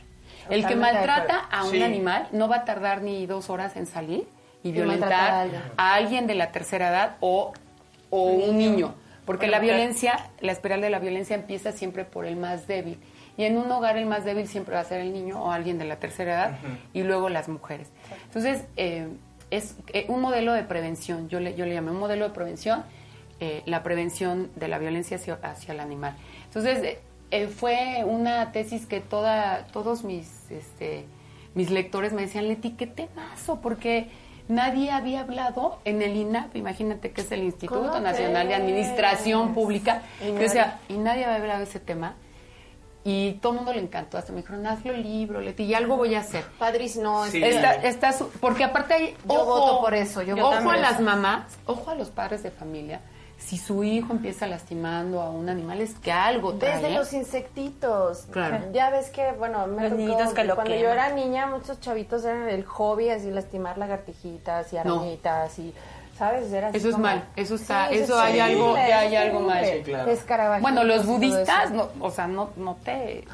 [0.50, 1.82] El que maltrata a un Sí.
[1.82, 4.28] animal no va a tardar ni dos horas en salir
[4.64, 5.62] y, a violentar alguien.
[5.78, 7.52] a alguien de la tercera edad o,
[8.10, 8.94] o un niño.
[9.26, 13.00] Porque la violencia, la espiral de la violencia empieza siempre por el más débil.
[13.38, 15.80] Y en un hogar el más débil siempre va a ser el niño o alguien
[15.80, 16.58] de la tercera edad
[16.94, 17.90] y luego las mujeres.
[18.26, 19.08] Entonces, eh,
[19.50, 22.84] es eh, un modelo de prevención, yo le, yo le llamé un modelo de prevención,
[23.40, 26.16] eh, la prevención de la violencia hacia, hacia el animal.
[26.46, 27.00] Entonces, eh,
[27.32, 31.06] eh, fue una tesis que toda, todos mis, este,
[31.54, 34.10] mis lectores me decían, Leti, qué temazo, porque
[34.48, 38.56] nadie había hablado en el INAP, imagínate que es el Instituto ¿Cómo Nacional de?
[38.56, 42.16] Administración Pública, Y nadie- decía, y nadie había hablado de ese tema.
[43.08, 45.96] Y todo el mundo le encantó, hasta me dijeron, hazlo el libro, Leti, y algo
[45.96, 46.44] voy a hacer.
[46.58, 47.26] Padris, no.
[47.26, 47.38] Sí.
[47.44, 51.00] este, Está, está su- porque aparte hay, Yo voto por eso, yo ojo a las
[51.00, 53.02] mamás, ojo a los padres de familia
[53.38, 56.76] si su hijo empieza lastimando a un animal es que algo trae.
[56.78, 56.98] Desde ¿eh?
[56.98, 58.26] los insectitos.
[58.32, 58.60] Claro.
[58.74, 60.84] Ya ves que, bueno, me Los tocó niñitos que lo cuando queman.
[60.86, 64.96] yo era niña, muchos chavitos eran el hobby, así lastimar lagartijitas y No.
[65.00, 65.74] arañitas y,
[66.18, 66.52] ¿sabes?
[66.52, 69.40] Era así Eso es mal, eso está- Sí, eso es hay algo- ya hay algo
[69.42, 69.66] mal.
[69.66, 70.62] Sí, claro.
[70.62, 73.26] Bueno, los budistas, no, o sea, no, no te...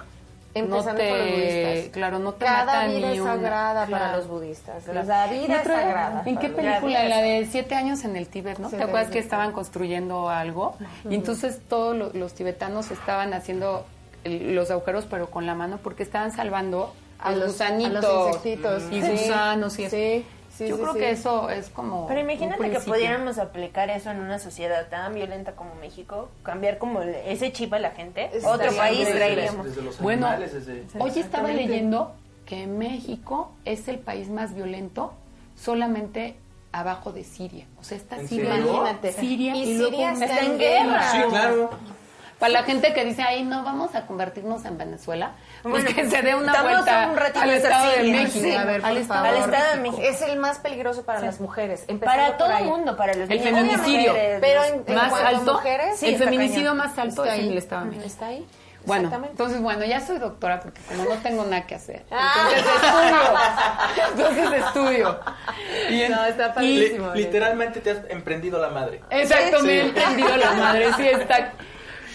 [0.54, 1.90] Empezando no te, por los budistas.
[1.94, 3.34] Claro, no te Cada matan vida ni es una.
[3.36, 4.18] sagrada para Claro.
[4.18, 4.84] los budistas.
[4.84, 5.04] Claro.
[5.08, 6.24] La vida ¿Y es sagrada.
[6.26, 7.04] ¿En qué película?
[7.06, 8.70] La de Siete años en el Tíbet, ¿no?
[8.70, 10.76] Sí, ¿Te acuerdas que estaban construyendo algo?
[11.10, 13.86] Y entonces todos lo- los tibetanos estaban haciendo
[14.24, 18.04] el- los agujeros, pero con la mano, porque estaban salvando a, A los, los- gusanitos.
[18.06, 18.84] a los insectitos.
[18.92, 19.12] Y Sí.
[19.12, 19.96] gusanos y eso.
[19.96, 20.26] Sí,
[20.64, 21.00] sí, Yo sí, creo sí.
[21.00, 22.08] que eso es como.
[22.08, 27.02] Pero imagínate que pudiéramos aplicar eso en una sociedad tan violenta como México, cambiar como
[27.02, 28.30] ese chip a la gente.
[28.44, 29.66] Otro país traeríamos.
[29.68, 30.84] Desde los Bueno, desde...
[31.00, 32.14] Hoy estaba leyendo
[32.46, 35.14] que México es el país más violento
[35.56, 36.36] solamente
[36.72, 37.66] abajo de Siria.
[37.80, 38.58] O sea, está ¿En Siria?
[38.58, 39.12] Imagínate.
[39.14, 40.84] Siria Y luego Siria está en en guerra.
[40.84, 41.12] guerra.
[41.12, 41.70] Sí, claro.
[42.42, 46.10] Para la gente que dice, ay, no, vamos a convertirnos en Venezuela, pues Bueno, que
[46.10, 48.04] se dé una vuelta un al en Estado de.
[48.12, 48.40] México.
[48.44, 49.38] Sí, a ver, al por Estado, favor.
[49.40, 50.02] de Al Estado de México.
[50.04, 51.86] Es el más peligroso para las mujeres.
[52.04, 54.10] Para todo el mundo, para los El niños, feminicidio.
[54.12, 56.78] mujeres, Pero en, en Más alto, mujeres, sí, el feminicidio cañón.
[56.78, 57.52] más alto Está es en ahí.
[57.52, 58.08] el Estado de México.
[58.08, 58.48] Está ahí.
[58.84, 62.04] Bueno, entonces, bueno, ya soy doctora porque como no tengo nada que hacer.
[62.10, 62.34] Ah.
[62.50, 63.30] Entonces estudio.
[64.42, 65.20] Entonces estudio.
[65.92, 67.14] Y en- No, está padrísimo.
[67.14, 69.02] Li- literalmente te has emprendido la madre.
[69.12, 69.66] Exacto, Sí.
[69.68, 71.52] me he entendido la madre, sí está.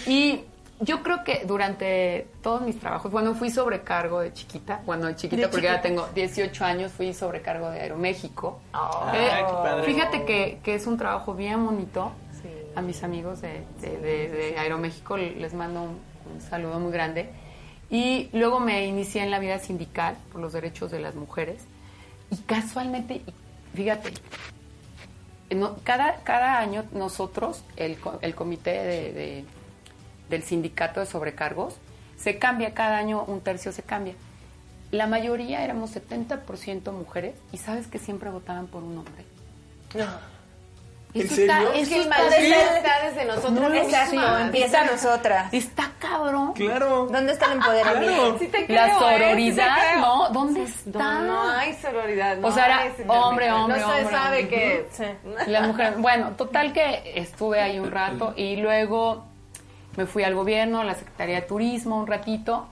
[0.07, 0.41] Y
[0.79, 5.41] yo creo que durante todos mis trabajos, bueno, fui sobrecargo de chiquita, bueno, de chiquita
[5.43, 8.59] De porque ya tengo 18 años, fui sobrecargo de Aeroméxico.
[8.73, 9.09] Oh.
[9.13, 9.83] Eh, Ay, qué padre.
[9.83, 12.11] Fíjate que, que es un trabajo bien bonito.
[12.41, 12.49] Sí.
[12.75, 15.99] A mis amigos de, de, Aeroméxico les mando un,
[16.33, 17.29] un saludo muy grande.
[17.89, 21.63] Y luego me inicié en la vida sindical por los derechos de las mujeres.
[22.29, 23.21] Y casualmente,
[23.73, 24.11] fíjate,
[25.51, 29.45] no- cada, cada año nosotros, el, el comité de, de-
[30.29, 31.75] del sindicato de sobrecargos,
[32.17, 34.13] se cambia, cada año un tercio se cambia.
[34.91, 39.25] La mayoría éramos 70% mujeres y sabes que siempre votaban por un hombre.
[41.13, 41.51] ¿En Eso serio?
[41.53, 43.53] está- Es que el está- malestar está desde nosotros.
[43.53, 44.41] No Exacto, Sí.
[44.41, 45.53] empieza nosotras.
[45.53, 46.53] Está cabrón.
[46.53, 47.07] Claro.
[47.11, 48.15] ¿Dónde está el empoderamiento?
[48.23, 48.39] Claro.
[48.39, 48.89] Sí te La creo, ¿eh?
[48.89, 49.99] Sí te sororidad, creo.
[50.01, 50.29] ¿no?
[50.29, 50.99] ¿Dónde está?
[50.99, 52.37] No, no hay sororidad.
[52.37, 54.47] No O sea, era hombre, hombre, No se hombre, sabe hombre.
[54.49, 54.87] que...
[54.91, 55.03] Sí.
[55.51, 59.25] La mujer, bueno, total que estuve ahí un rato y luego
[59.97, 62.67] me fui al gobierno, a la Secretaría de Turismo un ratito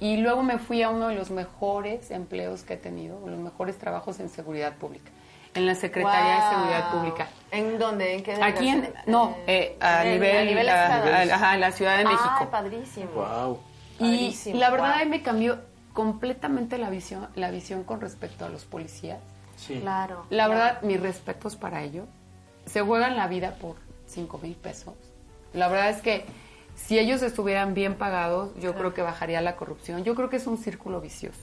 [0.00, 3.78] y luego me fui a uno de los mejores empleos que he tenido, los mejores
[3.78, 5.10] trabajos en seguridad pública,
[5.54, 6.90] en la Secretaría de Seguridad.
[6.92, 7.28] Pública.
[7.50, 8.14] ¿En dónde?
[8.14, 11.72] ¿En qué Aquí en, no, eh, a, en- nivel, a nivel a- ajá, en la
[11.72, 12.30] Ciudad de México.
[12.38, 13.10] Ay, padrísimo.
[13.12, 13.58] Wow.
[14.00, 15.00] Y la verdad wow.
[15.00, 15.58] ahí me cambió
[15.92, 19.18] completamente la visión, la visión con respecto a los policías.
[19.56, 19.80] Sí.
[19.80, 20.26] Claro.
[20.30, 20.50] La claro.
[20.50, 22.06] verdad, mis respetos para ellos.
[22.66, 23.74] Se juegan la vida por
[24.06, 24.94] 5 mil pesos.
[25.54, 26.24] La verdad es que
[26.86, 30.04] si ellos estuvieran bien pagados, yo creo que bajaría la corrupción.
[30.04, 31.40] Yo creo que es un círculo vicioso.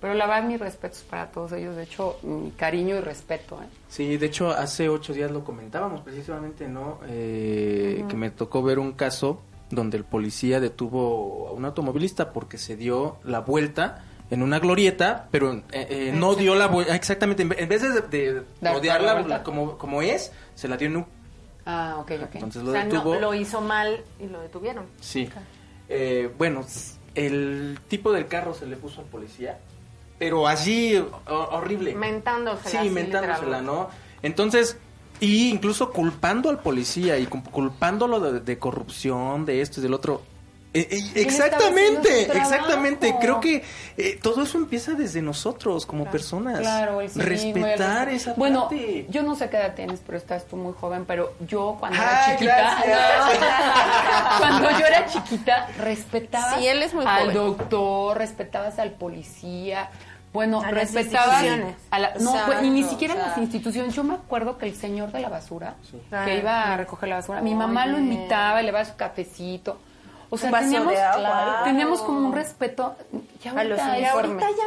[0.00, 1.76] Pero la verdad, mis respetos para todos ellos.
[1.76, 3.60] De hecho, mi cariño y respeto.
[3.62, 3.66] ¿eh?
[3.88, 6.98] Sí, de hecho, hace ocho días lo comentábamos precisamente, ¿no?
[7.06, 12.58] Eh, Que me tocó ver un caso donde el policía detuvo a un automovilista porque
[12.58, 17.42] se dio la vuelta en una glorieta, pero eh, eh, no dio la vuelta, exactamente,
[17.42, 19.42] en ve- en vez de, de Dar rodearla la vuelta.
[19.42, 21.06] como, como es, se la dio en un...
[21.66, 22.34] Ah, ok, ok.
[22.34, 23.14] Entonces lo O sea, no, detuvo.
[23.16, 24.86] lo hizo mal y lo detuvieron.
[25.00, 25.28] Sí.
[25.88, 26.64] Eh, bueno,
[27.14, 29.58] el tipo del carro se le puso al policía,
[30.18, 31.94] pero así ho- horrible.
[31.94, 32.82] Mentándosela.
[32.82, 33.60] Sí, mentándosela.
[33.62, 33.90] ¿no?
[34.22, 34.76] Entonces,
[35.20, 40.22] y incluso culpando al policía y culpándolo de, de corrupción, de esto y del otro.
[40.74, 43.14] Eh, eh, exactamente, exactamente.
[43.20, 43.62] Creo que
[43.98, 46.60] eh, todo eso empieza desde nosotros como personas.
[46.60, 49.06] Claro, el el Respetar esa Bueno, parte.
[49.10, 52.06] yo no sé qué edad tienes, pero estás tú muy joven, pero yo cuando Ay,
[52.06, 52.76] era chiquita,
[54.38, 57.34] cuando yo era chiquita, respetabas Sí, él es muy al joven.
[57.34, 59.90] doctor, respetabas al policía,
[60.32, 61.76] bueno, A las respetabas instituciones.
[61.90, 63.26] a la- no, Exacto, pues, y ni siquiera o sea.
[63.28, 63.94] las instituciones.
[63.94, 65.74] Yo me acuerdo que el señor de la basura,
[66.24, 69.78] que iba a recoger la basura, mi mamá lo invitaba y le daba su cafecito.
[70.34, 71.20] O sea, teníamos, de agua.
[71.20, 71.64] Claro.
[71.64, 72.96] teníamos como un respeto.
[73.44, 74.64] Ya A los ahorita Y es- ahorita ya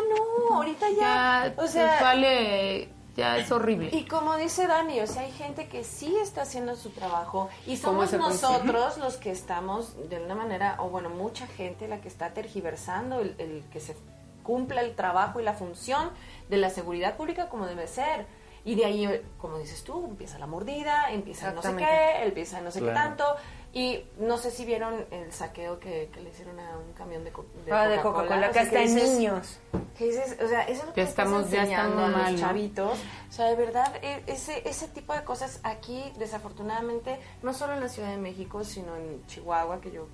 [0.50, 1.00] no, ahorita ya.
[1.00, 3.90] ya, o sea, pues, vale, ya es horrible.
[3.92, 7.78] Y como dice Dani, o sea, hay gente que sí está haciendo su trabajo y
[7.80, 12.10] ¿Cómo somos nosotros los que estamos de una manera, o bueno, mucha gente la que
[12.10, 13.96] está tergiversando el, el que se
[14.44, 16.12] cumpla el trabajo y la función
[16.50, 18.28] de la seguridad pública como debe ser.
[18.66, 22.72] Y de ahí, como dices tú, empieza la mordida, empieza no sé qué, empieza no
[22.72, 23.24] sé qué tanto.
[23.78, 27.32] Y no sé si vieron el saqueo que, que le hicieron a un camión de,
[27.32, 28.24] co- de Ah, de Coca-Cola.
[28.24, 29.58] Coca-Cola, O que sea, hasta en dices- niños.
[29.98, 32.08] que dices, o sea, eso es lo que Ya estás estamos- ya enseñando estamos a
[32.12, 32.40] los mal, ¿no?
[32.40, 33.00] chavitos.
[33.30, 37.82] O sea, de verdad, e- ese, ese tipo de cosas aquí, desafortunadamente, no solo en
[37.82, 40.08] la Ciudad de México, sino en Chihuahua, que yo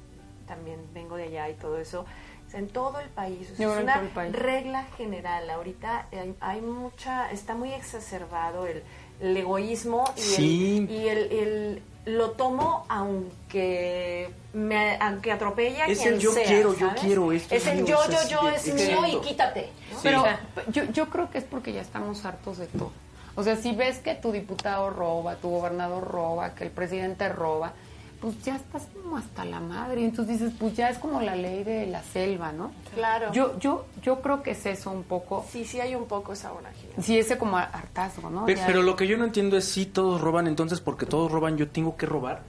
[0.47, 2.01] también vengo de allá y todo eso,
[2.47, 3.47] o sea, en todo el país.
[3.51, 4.33] O sea, es una país.
[4.33, 5.47] regla general.
[5.51, 8.81] Ahorita hay, hay mucha, está muy exacerbado el,
[9.19, 10.77] el egoísmo y, Sí.
[10.89, 16.31] el, y el, el- lo tomo aunque me aunque atropelle a Es quien el yo
[16.31, 19.69] sea, quiero, yo quiero esto, Es el yo, yo, yo, sí, es mío y quítate.
[19.91, 19.99] ¿no?
[20.01, 22.91] Pero O sea, yo, yo creo que es porque ya estamos hartos de todo.
[23.35, 27.73] O sea, si ves que tu diputado roba, tu gobernador roba, que el presidente roba,
[28.21, 30.01] pues ya estás como hasta la madre.
[30.01, 32.71] Y entonces dices, pues ya es como la ley de la selva, ¿no?
[32.93, 33.31] Claro.
[33.33, 35.45] Yo, yo, yo creo que es eso un poco.
[35.51, 36.93] sí, sí hay un poco esa vorágine.
[37.01, 38.45] Sí, ese como hartazgo, ¿no?
[38.45, 41.67] Pero lo que yo no entiendo es si todos roban, entonces porque todos roban yo
[41.69, 42.43] tengo que robar.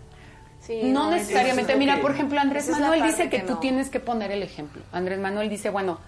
[0.60, 1.74] Sí, No, es- necesariamente.
[1.76, 4.42] Mira, que- por ejemplo, Andrés esa Manuel dice que, que tú tienes que poner el
[4.44, 4.82] ejemplo.
[4.92, 5.98] Andrés Manuel dice, bueno,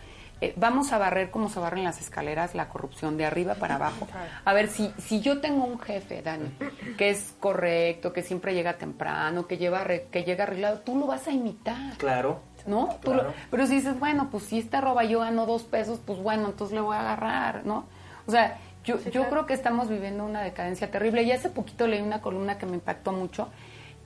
[0.41, 4.07] eh, vamos a barrer como se barren las escaleras la corrupción de arriba para abajo.
[4.45, 6.51] A ver, si, si yo tengo un jefe, Dani,
[6.99, 11.27] que es correcto, que siempre llega temprano, que, lleva que llega arreglado, tú lo vas
[11.29, 11.97] a imitar.
[11.99, 12.41] Claro.
[12.67, 12.89] ¿no?
[13.03, 13.35] Tú lo- Claro.
[13.51, 16.75] pero si dices, bueno, pues si este roba yo gano dos pesos, pues bueno, entonces
[16.75, 17.85] le voy a agarrar, ¿no?
[18.27, 21.23] O sea, yo, yo creo que estamos viviendo una decadencia terrible.
[21.25, 23.49] Y hace poquito leí una columna que me impactó mucho,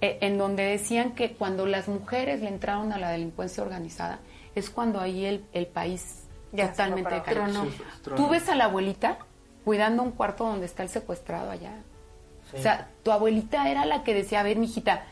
[0.01, 4.19] eh, en donde decían que cuando las mujeres le entraron a la delincuencia organizada,
[4.59, 7.11] es cuando ahí el, el país Ya totalmente.
[7.17, 8.17] Sí, sí, tronó.
[8.17, 9.19] Tú ves a la abuelita
[9.65, 11.73] cuidando un cuarto donde está el secuestrado allá.
[12.55, 15.03] O sea, tu abuelita era la que decía, a ver, mijita,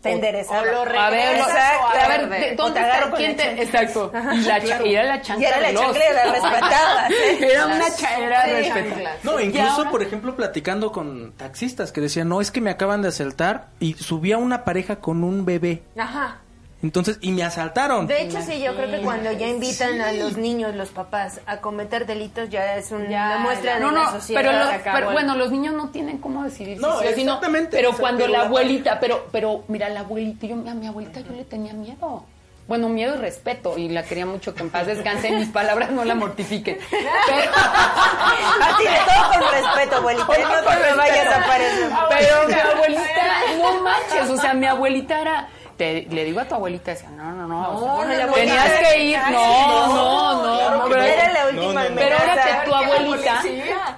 [0.00, 0.62] Te enderezaba.
[0.62, 3.10] o lo a ver, regresas lo- o a a ver, ver, ¿de- o ¿dónde está?
[3.14, 3.62] ¿Quién te- chancla.
[3.62, 4.12] Exacto.
[4.32, 6.32] Y la, cha- y era la chancla Y era la de los- chancla y la
[6.32, 7.38] respetabas, ¿eh?
[7.52, 9.16] Era una cha- era Sí, respetada.
[9.24, 13.08] No, incluso, por ejemplo, platicando con taxistas que decían, no, es que me acaban de
[13.08, 15.82] asaltar y subía una pareja con un bebé.
[15.98, 16.38] Ajá.
[16.86, 18.06] Entonces, y me asaltaron.
[18.06, 21.56] De hecho, sí, yo creo que cuando ya invitan a los niños, los papás, a
[21.58, 23.74] cometer delitos, ya es una Ya, muestra ya.
[23.74, 24.40] de No, la no, sociedad.
[24.40, 26.80] pero, lo- Se acabó pero el- bueno, los niños no tienen cómo decidir.
[26.80, 30.54] No, si exactamente, Pero cuando pero la la- abuelita, pero, pero mira, la abuelita, yo
[30.54, 32.24] a mi abuelita yo le tenía miedo.
[32.68, 36.04] Bueno, miedo y respeto, y la quería mucho que en paz descanse, mis palabras no
[36.04, 36.78] la mortifiquen.
[36.90, 37.50] Pero,
[38.60, 40.26] Así de todo con respeto, abuelita.
[40.26, 41.90] No te me vayas a aparecer.
[42.08, 46.54] Pero mi abuelita, no manches, o sea, mi abuelita era, te- le digo a tu
[46.54, 50.76] abuelita, decía, no, no, no, o sea, no, no, tenías no, que ir, no, no,
[50.78, 51.96] no, que pero- era la última no, no.
[51.96, 53.42] pero ahora que tu abuelita,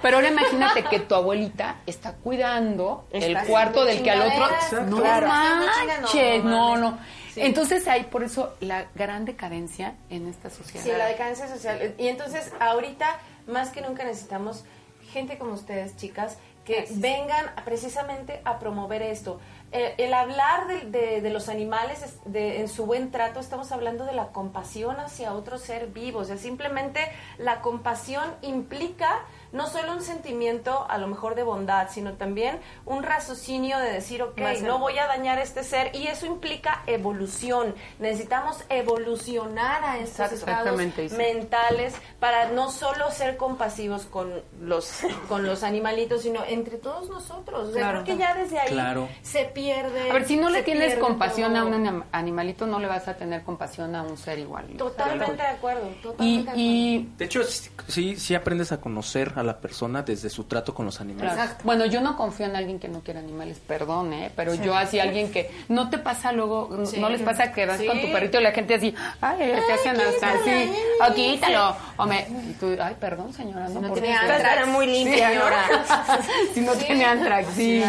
[0.01, 4.47] pero ahora imagínate que tu abuelita está cuidando el cuarto del que al otro,
[4.87, 6.99] no manches, no, no.
[7.33, 7.41] Sí.
[7.41, 10.83] Entonces hay por eso la gran decadencia en esta sociedad.
[10.83, 11.93] Sí, la decadencia social.
[11.99, 14.65] Y entonces, ahorita, más que nunca necesitamos
[15.11, 19.39] gente como ustedes, chicas, que vengan precisamente a promover esto.
[19.71, 23.71] Eh, el hablar de, de- de los animales es- de- en su buen trato, estamos
[23.71, 26.19] hablando de la compasión hacia otro ser vivo.
[26.19, 27.01] O sea, simplemente
[27.37, 29.19] la compasión implica
[29.51, 34.21] no solo un sentimiento a lo mejor de bondad, sino también un raciocinio de decir,
[34.21, 37.73] ok, Más no voy a dañar a este ser y eso implica evolución.
[37.99, 40.79] Necesitamos evolucionar a estos estados
[41.17, 47.69] mentales para no solo ser compasivos con los con los animalitos, sino entre todos nosotros.
[47.69, 48.03] O sea, Claro.
[48.03, 49.09] creo que ya desde ahí Claro.
[49.23, 50.09] se pierde.
[50.09, 53.15] A ver, si no le tienes compasión a un anim- animalito, no le vas a
[53.15, 54.65] tener compasión a un ser igual.
[54.77, 55.89] Totalmente de acuerdo.
[55.89, 57.41] Y, Totalmente de y De hecho,
[57.87, 61.33] sí, sí, aprendes a conocer a la persona desde su trato con los animales.
[61.33, 61.51] Claro.
[61.63, 64.31] Bueno, yo no confío en alguien que no quiera animales, perdón, ¿eh?
[64.35, 66.99] Pero yo así, alguien que no te pasa luego, no- Sí.
[66.99, 67.85] no les pasa que vas Sí.
[67.87, 70.71] con tu perrito y la gente así, ay, te hacen hasta así,
[71.09, 74.31] o quítalo, o me, y tú, ay, perdón, señora, no, no ¿por tiene qué?
[74.31, 74.53] antrax.
[74.53, 75.63] Era muy limpia, Señora.
[76.53, 77.83] si no tiene antrax, sí.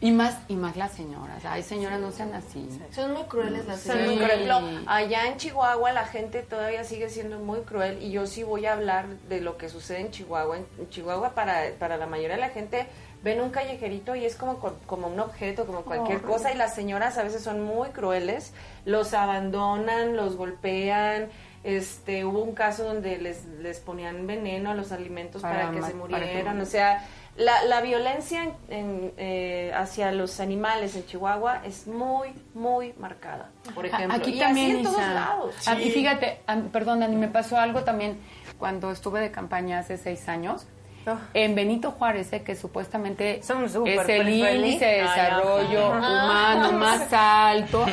[0.00, 2.68] Y más, y más las señoras, ay, señoras, no sean así.
[2.92, 3.88] Son muy crueles las Sí.
[3.90, 4.16] señoras.
[4.20, 8.44] Por ejemplo, allá en Chihuahua la gente todavía sigue siendo muy cruel y yo sí
[8.44, 10.58] voy a hablar de lo que sucede en Chihuahua.
[10.58, 12.86] En Chihuahua para, para la mayoría de la gente
[13.24, 16.76] ven un callejerito y es como, co- como un objeto, como cualquier cosa y las
[16.76, 18.52] señoras a veces son muy crueles,
[18.84, 21.26] los abandonan, los golpean.
[21.64, 25.82] Este, hubo un caso donde les, les ponían veneno a los alimentos para, Para que
[25.82, 26.60] se que murieran.
[26.60, 27.04] O sea,
[27.38, 33.50] la, la violencia en- en, eh, hacia los animales en Chihuahua es muy, muy marcada.
[33.74, 35.14] Por ejemplo, Aquí y también, así en todos Isa.
[35.14, 35.54] lados.
[35.66, 38.18] Ah, Y fíjate, ah, perdón, Dani, me pasó algo también
[38.58, 40.66] cuando estuve de campaña hace seis años.
[41.06, 41.16] Oh.
[41.32, 43.74] En Benito Juárez, eh, que supuestamente Son es
[44.08, 47.86] el índice de desarrollo humano más alto.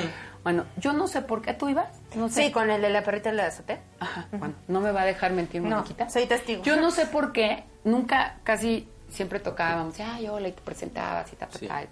[0.44, 1.88] Bueno, yo no sé por qué tú ibas.
[2.16, 2.46] No sé.
[2.46, 3.80] Sí, con el de la perrita en la azotea.
[4.00, 6.10] Ajá, bueno, no me va a dejar mentir, No, Moniquita.
[6.10, 6.62] soy testigo.
[6.64, 11.36] Yo no sé por qué, nunca, casi siempre tocábamos, ay, hola, y te presentabas y
[11.36, 11.68] ta, ta, Sí.
[11.68, 11.84] ta.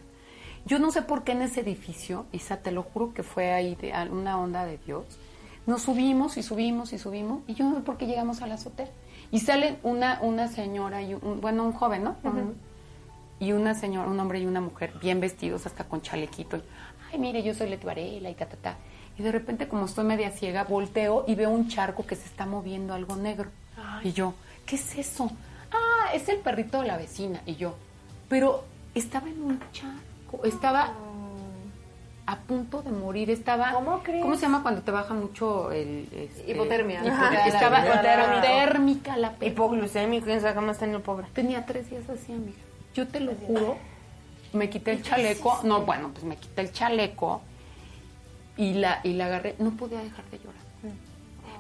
[0.66, 3.76] Yo no sé por qué en ese edificio, Isa, te lo juro que fue ahí
[3.76, 5.06] de una onda de Dios.
[5.66, 8.56] Nos subimos y subimos y subimos y yo no sé por qué llegamos a la
[8.56, 8.88] azotea.
[9.32, 12.16] Y sale una, una señora, y un, bueno, un joven, ¿no?
[13.40, 16.62] Y una señora, un hombre y una mujer bien vestidos, hasta con chalequito.
[17.12, 18.78] Ay, mire, yo soy Leti Varela y ta, ta, ta.
[19.18, 22.46] Y de repente, como estoy media ciega, volteo y veo un charco que se está
[22.46, 23.50] moviendo algo negro.
[24.04, 24.34] Y yo,
[24.66, 25.30] ¿qué es eso?
[26.14, 27.42] Es el perrito de la vecina.
[27.46, 27.76] Y yo,
[28.30, 28.64] pero
[28.96, 30.92] estaba en un charco, estaba
[32.26, 33.72] a punto de morir, estaba...
[33.74, 34.22] ¿Cómo crees?
[34.22, 36.08] ¿Cómo se llama cuando te baja mucho el...
[36.16, 37.02] este, Hipotermia.
[37.04, 37.48] hipo- Ajá.
[37.48, 41.28] estaba hipotérmica la pe- Hipoglucémico, quién sabe cómo está en el pobre.
[41.34, 42.58] Tenía tres días así, amiga.
[42.96, 43.78] Yo te lo juro,
[44.54, 47.42] me quité el chaleco, no, bueno, pues me quité el chaleco
[48.56, 50.63] y la, y la agarré, no podía dejar de llorar.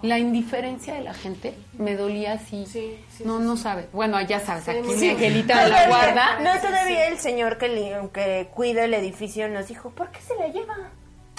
[0.04, 2.66] La indiferencia de la gente me dolía así.
[2.68, 3.64] Sí, sí, no, sí, no sí.
[3.64, 3.92] sabes.
[3.92, 5.00] Bueno, ya sabes, aquí sí.
[5.06, 6.40] mi angelita de la guarda.
[6.42, 10.48] No, todavía el señor que, que cuida el edificio nos dijo, ¿por qué se la
[10.50, 10.76] lleva?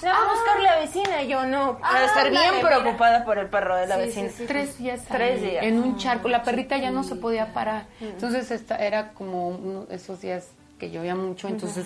[0.01, 1.21] La va a buscar la vecina.
[1.21, 2.67] Y yo no, Ah, a estar bien mira.
[2.67, 4.29] preocupada por el perro de la Sí, vecina.
[4.29, 4.45] sí, sí.
[4.45, 5.63] Tres días, Tres días.
[5.63, 6.27] en un charco.
[6.27, 7.85] La perrita ya no se podía parar.
[8.01, 10.49] Entonces esta, era como uno esos días
[10.79, 11.85] que llovía mucho, entonces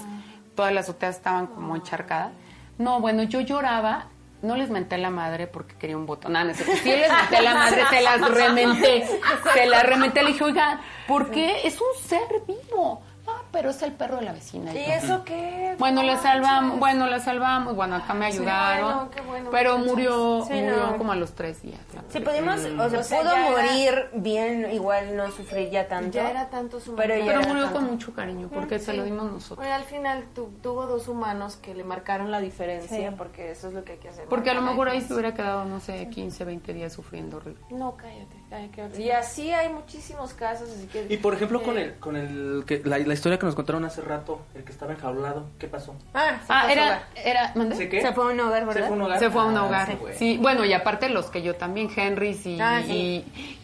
[0.55, 2.31] todas las azoteas estaban como encharcadas.
[2.77, 4.07] No, bueno, yo lloraba,
[4.41, 6.33] no les menté la madre porque quería un botón.
[6.33, 6.73] No, no es cierto.
[6.83, 9.07] Sí les menté la madre, se las rementé.
[9.53, 11.67] Se las rementé, le dije, oiga, ¿por qué?
[11.67, 13.01] Es un ser vivo.
[13.51, 14.71] Pero es el perro de la vecina.
[14.73, 15.75] ¿Y yo, eso qué?
[15.79, 20.43] bueno, la salvamos, bueno, la salvamos, bueno, acá me ayudaron, bueno, qué bueno, pero murió,
[20.47, 20.97] Sí, murió no.
[20.97, 21.79] como a los tres días.
[22.09, 25.87] Si pudimos, o sea, O sea, pudo ya era- morir bien, igual no sufrir ya
[25.87, 26.11] tanto.
[26.11, 27.79] Ya era tanto su Pero Pero murió tanto.
[27.79, 29.65] con mucho cariño, porque se lo dimos nosotros.
[29.65, 33.15] Oye, al final tu- tuvo dos humanos que le marcaron la diferencia, Sí.
[33.17, 34.25] porque eso es lo que hay que hacer.
[34.25, 37.61] Porque a lo mejor ahí se hubiera quedado, no sé, 15, 20 días sufriendo horrible.
[37.71, 38.37] No, cállate.
[38.51, 38.69] Ay.
[38.97, 41.05] Y así hay muchísimos casos, así que...
[41.09, 43.85] Y por ejemplo, con eh, el, con el que, la, la historia que nos contaron
[43.85, 45.95] hace rato, el que estaba enjaulado, ¿qué pasó?
[46.13, 47.75] Ah, se Ah, fue a su era, era, ¿mandé?
[47.75, 48.01] ¿Se qué?
[48.01, 48.87] Se fue a un hogar, Se ¿verdad?
[48.87, 49.19] fue a un hogar.
[49.19, 49.97] Se fue a un Ah, hogar.
[50.15, 52.91] sí, bueno, y aparte los que yo también, Henry y, Ah, sí.
[52.91, 53.57] y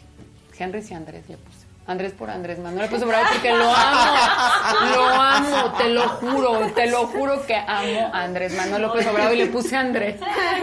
[0.58, 1.55] Henry y Andrés ya puse.
[1.88, 6.88] Andrés por Andrés Manuel pues bravo porque lo amo, lo amo, te lo juro, te
[6.88, 10.16] lo juro que amo a Andrés Manuel López Obrador y le puse Andrés.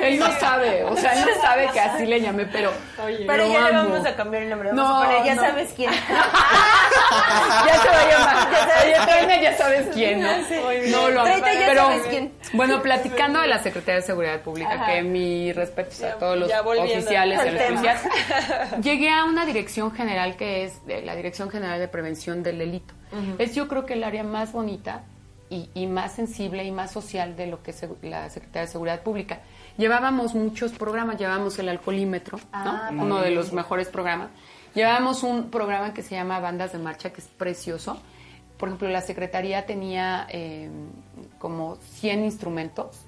[0.03, 3.53] Él no sabe, o sea, él no sabe que así le llamé, pero Pero lo
[3.53, 3.91] ya le amo.
[3.91, 4.71] vamos a cambiar el nombre.
[4.71, 5.43] Vamos No, a poner, ya no.
[5.43, 5.91] sabes quién.
[7.67, 8.49] ya se va a llamar.
[9.27, 10.29] Oye, ya sabes quién, ¿no?
[10.91, 11.31] No, lo amo.
[11.31, 12.33] Ahorita ya Pero, sabes quién.
[12.53, 14.87] bueno, platicando de la Secretaría de Seguridad Pública, Ajá.
[14.87, 17.81] que mi respeto a todos los ya volviendo oficiales y a al los tema.
[17.81, 22.59] policías, llegué a una dirección general que es de la Dirección General de Prevención del
[22.59, 22.95] Delito.
[23.39, 25.05] Es yo creo que el área más bonita
[25.51, 29.03] y, y más sensible y más social de lo que es la Secretaría de Seguridad
[29.03, 29.41] Pública.
[29.77, 33.03] Llevábamos muchos programas, llevábamos el alcoholímetro, Ah, ¿no?
[33.03, 34.31] uno de los mejores programas.
[34.75, 38.01] Llevábamos un programa que se llama Bandas de Marcha, que es precioso.
[38.57, 40.71] Por ejemplo, la Secretaría tenía eh,
[41.39, 43.01] como 100 instrumentos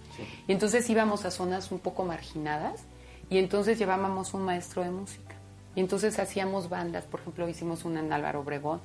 [0.46, 2.84] y entonces íbamos a zonas un poco marginadas
[3.30, 5.33] y entonces llevábamos un maestro de música.
[5.76, 8.80] Y entonces hacíamos bandas, por ejemplo, hicimos una en Álvaro Obregón.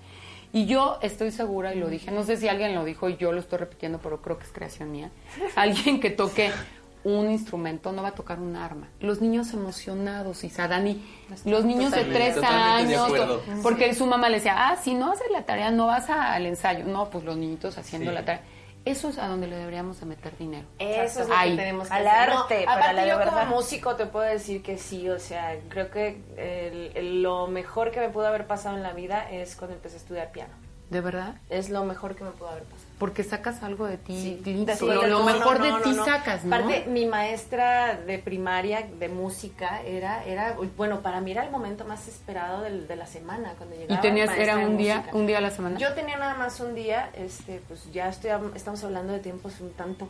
[0.51, 3.31] Y yo estoy segura, y lo dije, no sé si alguien lo dijo y yo
[3.31, 5.11] lo estoy repitiendo, pero creo que es creación mía.
[5.55, 6.51] Alguien que toque
[7.03, 8.87] un instrumento no va a tocar un arma.
[8.99, 11.01] Los niños emocionados, Isa, Dani,
[11.45, 13.11] los niños de tres años,
[13.61, 16.85] porque su mamá le decía, ah, si no haces la tarea, no vas al ensayo.
[16.85, 18.15] No, pues los niñitos haciendo Sí.
[18.15, 18.41] la tarea.
[18.89, 20.67] Eso es a donde le deberíamos de meter dinero.
[20.79, 21.51] Eso es lo Ahí.
[21.51, 22.29] que tenemos que Al hacer.
[22.33, 23.43] arte, No, para aparte la yo verdad.
[23.43, 27.91] como músico te puedo decir que sí, o sea, creo que el- el- lo mejor
[27.91, 30.53] que me pudo haber pasado en la vida es cuando empecé a estudiar piano.
[30.89, 31.35] ¿De verdad?
[31.49, 32.78] Es lo mejor que me pudo haber pasado.
[32.99, 34.41] Porque sacas algo de ti.
[34.43, 36.03] Sí, lo de- mejor no, de ti no.
[36.05, 36.53] sacas, ¿no?
[36.53, 41.85] Aparte, mi maestra de primaria de música era, era bueno, para mí era el momento
[41.85, 43.97] más esperado del- de la semana cuando llegaba.
[43.97, 45.15] y tenías, era de un día, música.
[45.17, 45.79] un día a la semana.
[45.79, 49.71] Yo tenía nada más un día, este, pues ya estoy, estamos hablando de tiempos un
[49.71, 50.07] tanto.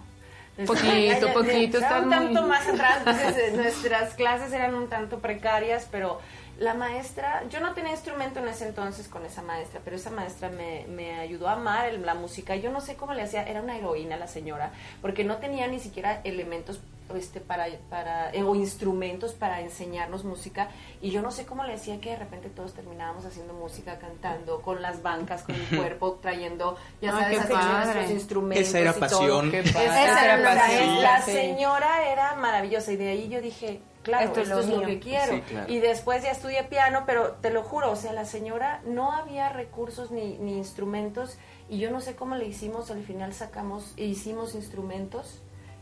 [0.66, 5.20] Poquito, Ya, poquito, ya, un muy- tanto más atrás, entonces nuestras clases eran un tanto
[5.20, 6.20] precarias, pero
[6.60, 10.50] la maestra, yo no tenía instrumento en ese entonces con esa maestra, pero esa maestra
[10.50, 12.56] me, me ayudó a amar el- la música.
[12.58, 15.80] Yo no sé cómo le hacía, era una heroína la señora, porque no tenía ni
[15.80, 16.80] siquiera elementos
[17.16, 20.70] este para para eh, o instrumentos para enseñarnos música
[21.02, 24.62] y yo no sé cómo le decía que de repente todos terminábamos haciendo música cantando
[24.62, 28.94] con las bancas con el cuerpo trayendo ya Ay, sabes nuestros instrumentos Esa era y
[28.94, 29.00] todo.
[29.02, 29.52] pasión.
[29.52, 29.86] Qué padre.
[29.86, 31.32] Esa Esa era era la, pasión, la sí.
[31.32, 34.78] señora era maravillosa y de ahí yo dije, claro, Esto esto, es lo es lo
[34.78, 34.88] mío.
[34.88, 35.34] que quiero.
[35.36, 35.72] Sí, claro.
[35.74, 39.50] Y después ya estudié piano, pero te lo juro, o sea, la señora no había
[39.50, 41.38] recursos ni, ni instrumentos
[41.70, 45.42] y yo no sé cómo le hicimos, al final sacamos e hicimos instrumentos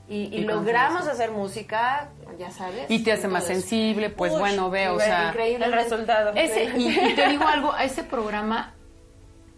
[0.09, 1.11] y, y Y logramos confianza.
[1.11, 2.85] hacer música, ya sabes.
[2.89, 5.65] Y te hace más sensible, pues uy, bueno, ve, o sea, increíble.
[5.65, 6.31] El resultado.
[6.35, 8.73] Ese, y, y te digo algo, a ese programa,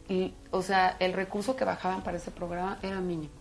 [0.07, 3.31] y, o sea, el recurso que bajaban para ese programa era mínimo.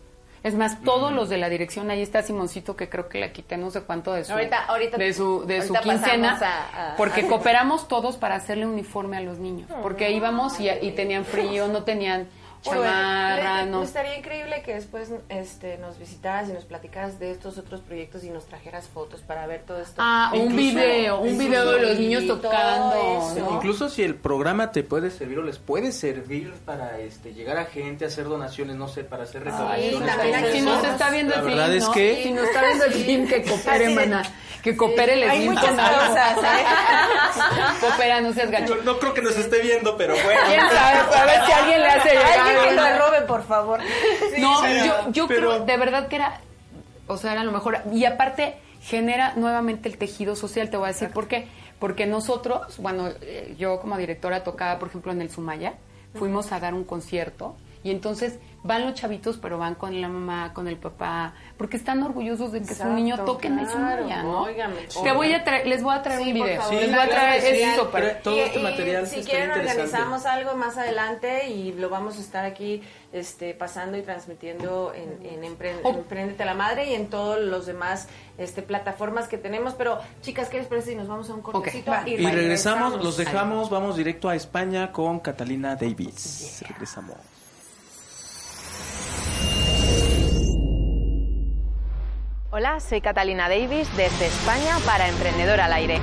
[0.44, 3.57] Es más, todos los de la dirección, ahí está Simoncito, que creo que le quité
[3.57, 6.97] no sé cuánto de su, Ahorita- ahorita- de su, de su quincena, pasamos a- a-
[6.97, 11.25] porque a- cooperamos todos para hacerle uniforme a los niños, porque íbamos y, y tenían
[11.25, 12.29] frío, no tenían
[12.62, 13.83] chamarra, no.
[13.83, 18.31] Estaría increíble que después este, nos visitaras y nos platicaras de estos otros proyectos y
[18.31, 19.94] nos trajeras fotos para ver todo esto.
[19.99, 22.95] Ah, un Incluso- video, un video de los niños tocando,
[23.33, 23.41] eso.
[23.51, 23.57] ¿no?
[23.57, 27.64] Incluso si el programa te puede servir o les puede servir para este llegar a
[27.66, 30.53] gente, hacer donaciones, no sé, para hacer recaudaciones.
[30.53, 33.26] Si nos está viendo La el verdad es que Si nos está viendo el film,
[33.28, 34.22] que coopere, mana.
[34.62, 36.64] Que coopere el Hay muchas cosas, ¿eh?
[37.80, 38.76] Coopera, no seas gacho.
[38.85, 40.41] no, creo que nos esté viendo, pero bueno.
[40.49, 41.16] ¿Quién sabe?
[41.16, 42.47] A ver si alguien le hace llegar.
[42.49, 43.80] Alguien que lo robe, por favor.
[44.38, 46.40] no, sí, yo, yo pero- creo de verdad que era,
[47.07, 47.78] o sea, era lo mejor.
[47.92, 51.49] Y aparte genera nuevamente el tejido social, te voy a decir por qué.
[51.78, 55.74] Porque nosotros, bueno, eh, yo como directora tocaba, por ejemplo, en el Sumaya,
[56.14, 58.38] fuimos a dar un concierto y entonces
[58.69, 62.62] van los chavitos, pero van con la mamá, con el papá, porque están orgullosos de
[62.62, 64.43] que su niño toque en el claro, Sumaya, ¿no?
[64.43, 66.61] óigame, Te voy a traer, les voy a traer Sí, un video.
[66.62, 66.75] favor.
[66.81, 70.77] les voy a traer, es todo Y- este y material si quieren organizamos algo más
[70.77, 75.91] adelante y lo vamos a estar aquí este, pasando y transmitiendo en, en Empre- Oh.
[75.91, 78.07] Emprendete la Madre y en todos los demás
[78.37, 79.73] este, plataformas que tenemos.
[79.75, 81.91] Pero chicas, ¿qué les parece si nos vamos a un cortecito?
[81.91, 82.07] va.
[82.07, 86.62] Y regresamos, los dejamos, vamos directo a España con Catalina Davis.
[86.69, 87.16] Regresamos.
[92.51, 96.01] Hola, soy Catalina Davis desde España para Emprendedor al Aire.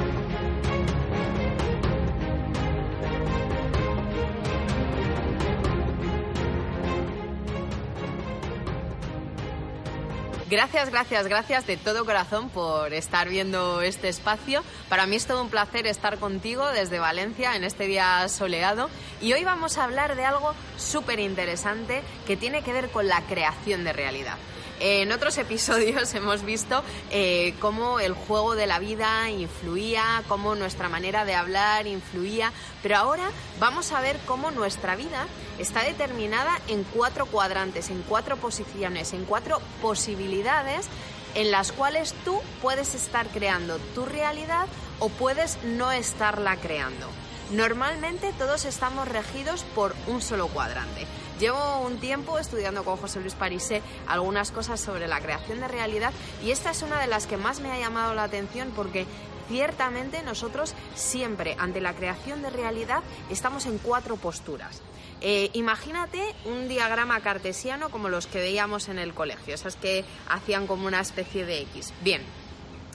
[10.47, 14.63] Gracias, gracias, gracias de todo corazón por estar viendo este espacio.
[14.87, 19.33] Para mí es todo un placer estar contigo desde Valencia en este día soleado y
[19.33, 23.83] hoy vamos a hablar de algo súper interesante que tiene que ver con la creación
[23.83, 24.37] de realidad.
[24.79, 30.89] En otros episodios hemos visto eh, cómo el juego de la vida influía, cómo nuestra
[30.89, 32.51] manera de hablar influía,
[32.83, 35.27] pero ahora vamos a ver cómo nuestra vida
[35.59, 40.87] está determinada en cuatro cuadrantes, en cuatro posiciones, en cuatro posibilidades
[41.35, 44.67] en las cuales tú puedes estar creando tu realidad
[44.99, 47.07] o puedes no estarla creando.
[47.51, 51.05] Normalmente todos estamos regidos por un solo cuadrante.
[51.39, 56.11] Llevo un tiempo estudiando con José Luis Parisé algunas cosas sobre la creación de realidad
[56.43, 59.05] y esta es una de las que más me ha llamado la atención porque
[59.47, 64.81] ciertamente nosotros siempre ante la creación de realidad estamos en cuatro posturas.
[65.21, 70.65] Eh, imagínate un diagrama cartesiano como los que veíamos en el colegio, esas que hacían
[70.65, 71.93] como una especie de X.
[72.01, 72.23] Bien,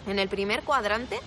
[0.08, 1.20] en el primer cuadrante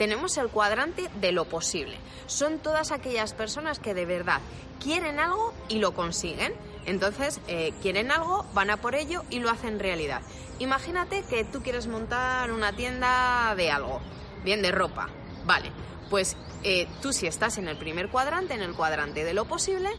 [0.00, 1.94] tenemos el cuadrante de lo posible.
[2.24, 4.40] Son todas aquellas personas que de verdad
[4.82, 6.54] quieren algo y lo consiguen.
[6.86, 10.22] Entonces, eh, quieren algo, van a por ello y lo hacen realidad.
[10.58, 14.00] Imagínate que tú quieres montar una tienda de algo,
[14.42, 15.10] bien de ropa.
[15.44, 15.70] Vale,
[16.08, 19.90] pues eh, tú si estás en el primer cuadrante, en el cuadrante de lo posible,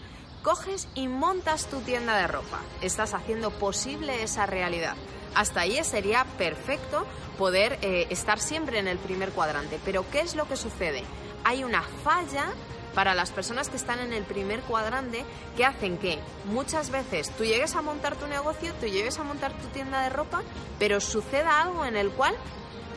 [0.42, 2.60] coges y montas tu tienda de ropa.
[2.82, 4.96] Estás haciendo posible esa realidad.
[5.36, 7.06] Hasta ahí sería perfecto
[7.38, 9.80] poder eh, estar siempre en el primer cuadrante.
[9.86, 11.04] Pero ¿qué es lo que sucede?
[11.44, 12.46] Hay una falla
[12.94, 15.26] para las personas que están en el primer cuadrante
[15.56, 19.54] que hacen que muchas veces tú llegues a montar tu negocio, tú llegues a montar
[19.54, 20.44] tu tienda de ropa,
[20.78, 22.36] pero suceda algo en el cual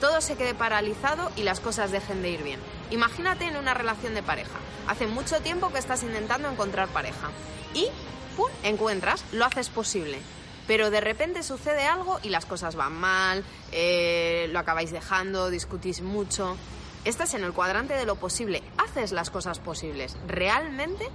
[0.00, 2.60] todo se quede paralizado y las cosas dejen de ir bien.
[2.90, 4.58] Imagínate en una relación de pareja.
[4.88, 7.30] Hace mucho tiempo que estás intentando encontrar pareja
[7.72, 7.88] y
[8.36, 8.50] ¡pum!
[8.62, 10.18] encuentras, lo haces posible.
[10.66, 16.00] Pero de repente sucede algo y las cosas van mal, eh, lo acabáis dejando, discutís
[16.00, 16.56] mucho.
[17.04, 20.16] Estás en el cuadrante de lo posible, haces las cosas posibles.
[20.26, 21.06] Realmente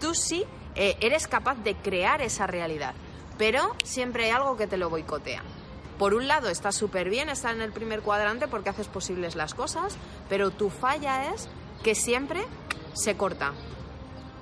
[0.00, 0.44] tú sí
[0.74, 2.94] eh, eres capaz de crear esa realidad,
[3.36, 5.42] pero siempre hay algo que te lo boicotea.
[5.98, 9.54] Por un lado está súper bien estar en el primer cuadrante porque haces posibles las
[9.54, 9.96] cosas,
[10.28, 11.48] pero tu falla es
[11.82, 12.44] que siempre
[12.94, 13.52] se corta.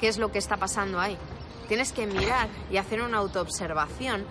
[0.01, 1.17] ¿Qué es lo que está pasando ahí?
[1.69, 4.25] Tienes que mirar y hacer una autoobservación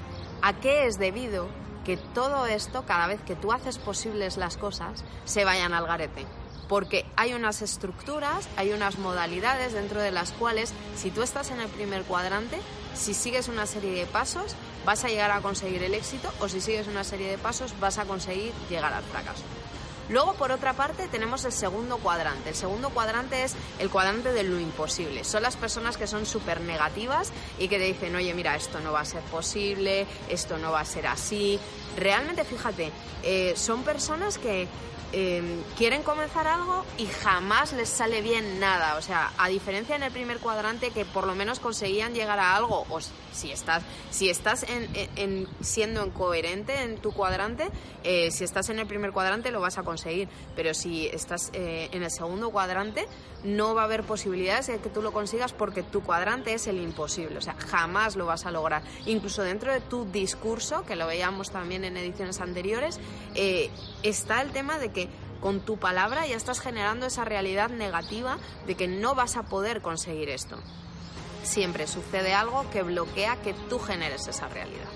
[0.44, 1.48] a qué es debido
[1.86, 6.26] que todo esto, cada vez que tú haces posibles las cosas, se vayan al garete.
[6.68, 11.62] Porque hay unas estructuras, hay unas modalidades dentro de las cuales, si tú estás en
[11.62, 12.60] el primer cuadrante,
[12.94, 16.60] si sigues una serie de pasos, vas a llegar a conseguir el éxito o si
[16.60, 19.44] sigues una serie de pasos, vas a conseguir llegar al fracaso.
[20.10, 22.50] Luego, por otra parte, tenemos el segundo cuadrante.
[22.50, 25.24] El segundo cuadrante es el cuadrante de lo imposible.
[25.24, 28.92] Son las personas que son súper negativas y que te dicen, oye, mira, esto no
[28.92, 31.60] va a ser posible, esto no va a ser así.
[31.98, 32.92] Realmente, fíjate,
[33.24, 34.68] eh, son personas que
[35.16, 38.96] Em, quieren comenzar algo y jamás les sale bien nada.
[38.98, 42.56] O sea, a diferencia en el primer cuadrante que por lo menos conseguían llegar a
[42.56, 43.00] algo, o
[43.32, 47.70] si estás, si estás en, siendo incoherente en tu cuadrante,
[48.04, 50.30] eh, si estás en el primer cuadrante lo vas a conseguir.
[50.56, 53.08] Pero si estás eh, en el segundo cuadrante,
[53.44, 56.82] no va a haber posibilidades de que tú lo consigas porque tu cuadrante es el
[56.82, 57.38] imposible.
[57.38, 58.82] O sea, jamás lo vas a lograr.
[59.06, 63.00] Incluso dentro de tu discurso, que lo veíamos también en ediciones anteriores,
[63.36, 63.70] eh,
[64.04, 65.10] está el tema de que
[65.42, 69.82] con tu palabra ya estás generando esa realidad negativa de que no vas a poder
[69.82, 70.58] conseguir esto.
[71.44, 74.90] Siempre sucede algo que bloquea que tú generes esa realidad.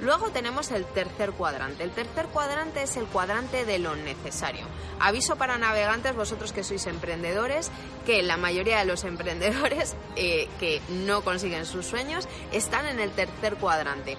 [0.00, 1.82] Luego tenemos el tercer cuadrante.
[1.82, 4.66] El tercer cuadrante es el cuadrante de lo necesario.
[5.00, 7.70] Aviso para navegantes, vosotros que sois emprendedores,
[8.04, 13.10] que la mayoría de los emprendedores eh, que no consiguen sus sueños están en el
[13.12, 14.18] tercer cuadrante.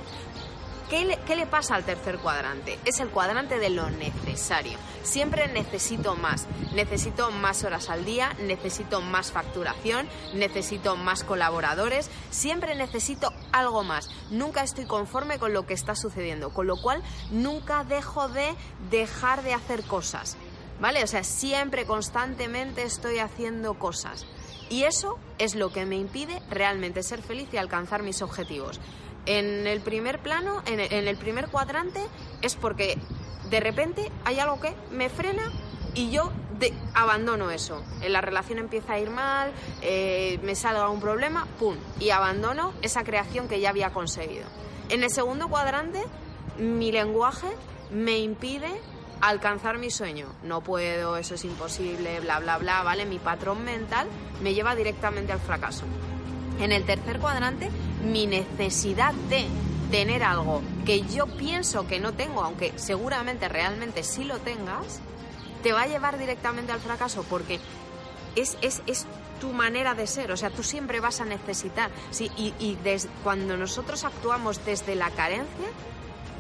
[0.90, 2.80] ¿Qué le, pasa al tercer cuadrante?
[2.86, 4.78] Es el cuadrante de lo necesario.
[5.04, 6.48] Siempre necesito más.
[6.74, 14.10] Necesito más horas al día, necesito más facturación, necesito más colaboradores, siempre necesito algo más.
[14.32, 18.56] Nunca estoy conforme con lo que está sucediendo, con lo cual nunca dejo de
[18.90, 20.38] dejar de hacer cosas.
[20.80, 21.04] ¿Vale?
[21.04, 24.26] O sea, siempre, constantemente estoy haciendo cosas.
[24.70, 28.80] Y eso es lo que me impide realmente ser feliz y alcanzar mis objetivos.
[29.28, 32.02] En el primer plano, en el, primer cuadrante,
[32.42, 32.98] es porque
[33.50, 35.44] de repente hay algo que me frena
[35.94, 36.32] y yo
[36.94, 37.84] abandono eso.
[38.02, 39.52] En la relación empieza a ir mal,
[39.82, 41.76] eh, me salga un problema, ¡pum!
[42.00, 44.46] Y abandono esa creación que ya había conseguido.
[44.90, 46.02] En el segundo cuadrante,
[46.58, 47.48] mi lenguaje
[47.92, 48.70] me impide
[49.22, 50.28] alcanzar mi sueño.
[50.44, 53.06] No puedo, eso es imposible, bla, bla, bla, ¿vale?
[53.06, 54.08] Mi patrón mental
[54.42, 55.84] me lleva directamente al fracaso.
[56.60, 57.70] En el tercer cuadrante,
[58.04, 59.46] mi necesidad de
[59.92, 65.00] tener algo que yo pienso que no tengo, aunque seguramente realmente sí lo tengas,
[65.64, 67.60] te va a llevar directamente al fracaso porque
[68.36, 69.06] es, es, es
[69.40, 71.92] tu manera de ser, o sea, tú siempre vas a necesitar.
[72.12, 72.78] Sí, y y
[73.24, 75.68] cuando nosotros actuamos desde la carencia,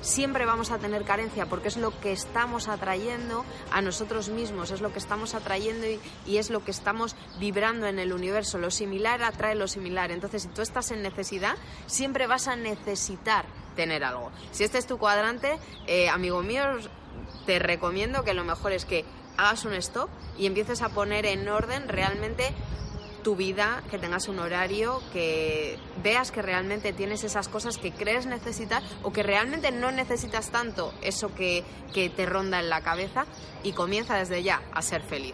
[0.01, 4.81] siempre vamos a tener carencia porque es lo que estamos atrayendo a nosotros mismos, es
[4.81, 5.87] lo que estamos atrayendo
[6.25, 8.57] y, es lo que estamos vibrando en el universo.
[8.57, 10.11] Lo similar atrae lo similar.
[10.11, 11.55] Entonces, si tú estás en necesidad,
[11.87, 13.45] siempre vas a necesitar
[13.75, 14.31] tener algo.
[14.51, 16.63] Si este es tu cuadrante, eh, amigo mío,
[17.45, 19.05] te recomiendo que lo mejor es que
[19.37, 22.53] hagas un stop y empieces a poner en orden realmente
[23.27, 28.25] tu vida, que tengas un horario, que veas que realmente tienes esas cosas que crees
[28.25, 33.25] necesitar o que realmente no necesitas tanto eso que, que te ronda en la cabeza
[33.63, 35.33] y comienza desde ya a ser feliz.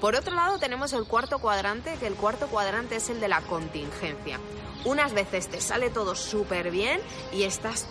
[0.00, 3.40] Por otro lado tenemos el cuarto cuadrante, que el cuarto cuadrante es el de la
[3.40, 4.38] contingencia.
[4.84, 7.00] Unas veces te sale todo súper bien
[7.32, 7.88] y estás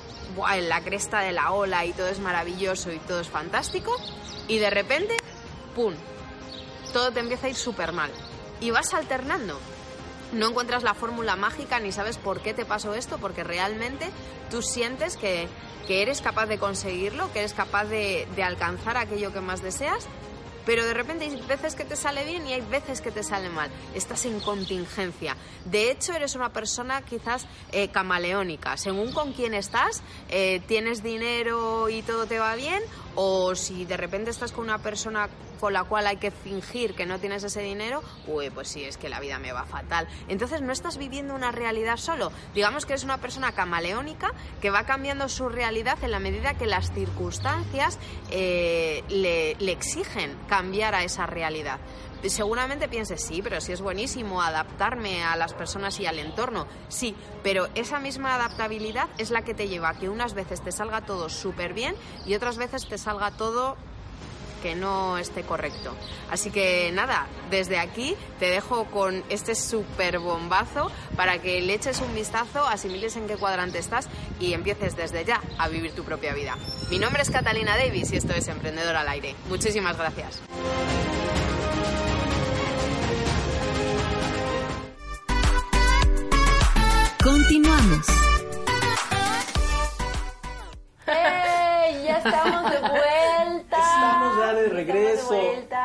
[0.54, 3.98] en la cresta de la ola y todo es maravilloso y todo es fantástico
[4.48, 5.18] y de repente,
[5.76, 5.94] ¡pum!
[6.94, 8.14] Todo te empieza a ir súper mal
[8.62, 9.60] y vas alternando.
[10.34, 14.10] No encuentras la fórmula mágica ni sabes por qué te pasó esto, porque realmente
[14.50, 15.48] tú sientes que,
[15.88, 20.08] eres capaz de conseguirlo, que eres capaz de, de alcanzar aquello que más deseas
[20.66, 23.50] pero de repente hay veces que te sale bien y hay veces que te sale
[23.50, 23.70] mal.
[23.94, 25.38] Estás en contingencia.
[25.66, 28.78] De hecho, eres una persona quizás eh, camaleónica.
[28.78, 32.82] Según con quién estás, eh, tienes dinero y todo te va bien,
[33.16, 37.06] o si de repente estás con una persona con la cual hay que fingir que
[37.06, 40.08] no tienes ese dinero, uy, pues sí, es que la vida me va fatal.
[40.28, 42.32] Entonces no estás viviendo una realidad solo.
[42.54, 46.66] Digamos que eres una persona camaleónica que va cambiando su realidad en la medida que
[46.66, 47.98] las circunstancias
[48.32, 51.80] eh, le, le exigen cambiar a esa realidad
[52.30, 56.68] seguramente pienses, sí, pero sí es buenísimo adaptarme a las personas y al entorno.
[56.88, 60.72] Sí, pero esa misma adaptabilidad es la que te lleva a que unas veces te
[60.72, 61.96] salga todo súper bien
[62.26, 63.76] y otras veces te salga todo
[64.66, 65.94] que no esté correcto.
[66.32, 72.02] Así que nada, desde aquí te dejo con este super bombazo para que le eches
[72.02, 74.08] un vistazo, asimiles en qué cuadrante estás
[74.40, 76.58] y empieces desde ya a vivir tu propia vida.
[76.90, 79.36] Mi nombre es Catalina Davis y esto es Emprendedor al Aire.
[79.50, 80.42] Muchísimas gracias.
[92.26, 93.78] Estamos de vuelta.
[93.78, 95.42] Estamos ya de regreso.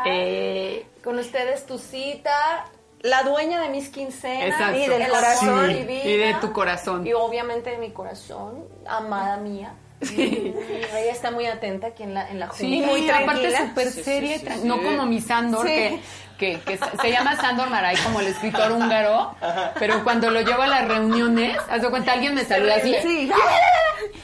[0.06, 2.66] Eh, con ustedes tu cita,
[3.00, 7.06] la dueña de mis quincenas y del corazón y, vida, y de tu corazón.
[7.06, 9.74] Y obviamente de mi corazón, amada mía.
[10.02, 10.54] Sí.
[10.96, 12.58] Ella está muy atenta aquí en la, en la junta.
[12.60, 13.68] Sí, muy aparte tranquila.
[13.68, 14.80] súper Sí, seria, sí, sí, no sí.
[14.84, 15.74] como mi Sandor, Sí.
[15.74, 16.00] que,
[16.38, 19.34] que, que se- se llama Sandor Maray como el escritor húngaro,
[19.78, 23.30] pero cuando lo llevo a las reuniones, haz de cuenta, alguien me saluda así, Sí.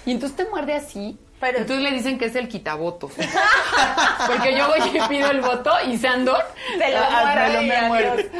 [0.06, 3.12] y entonces te muerde así, Pero- entonces le dicen que es el quitavotos.
[4.26, 6.42] Porque yo voy y pido el voto y Sandor
[6.78, 8.30] Te lo ah, muerde, me lo- me muerde.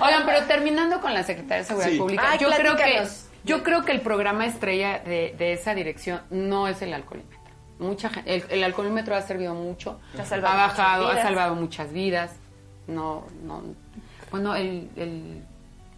[0.00, 1.98] Oigan, pero terminando con la Secretaría de Seguridad Sí.
[1.98, 3.06] Pública, Ay, yo creo que
[3.44, 7.38] yo creo que el programa estrella de, de esa dirección no es el alcoholímetro.
[7.78, 11.22] Mucha gente, el, el alcoholímetro ha servido mucho, Ha salvado ha bajado, muchas ha vidas.
[11.28, 12.30] salvado muchas vidas.
[12.88, 13.62] No, no,
[14.30, 15.42] bueno, el, el,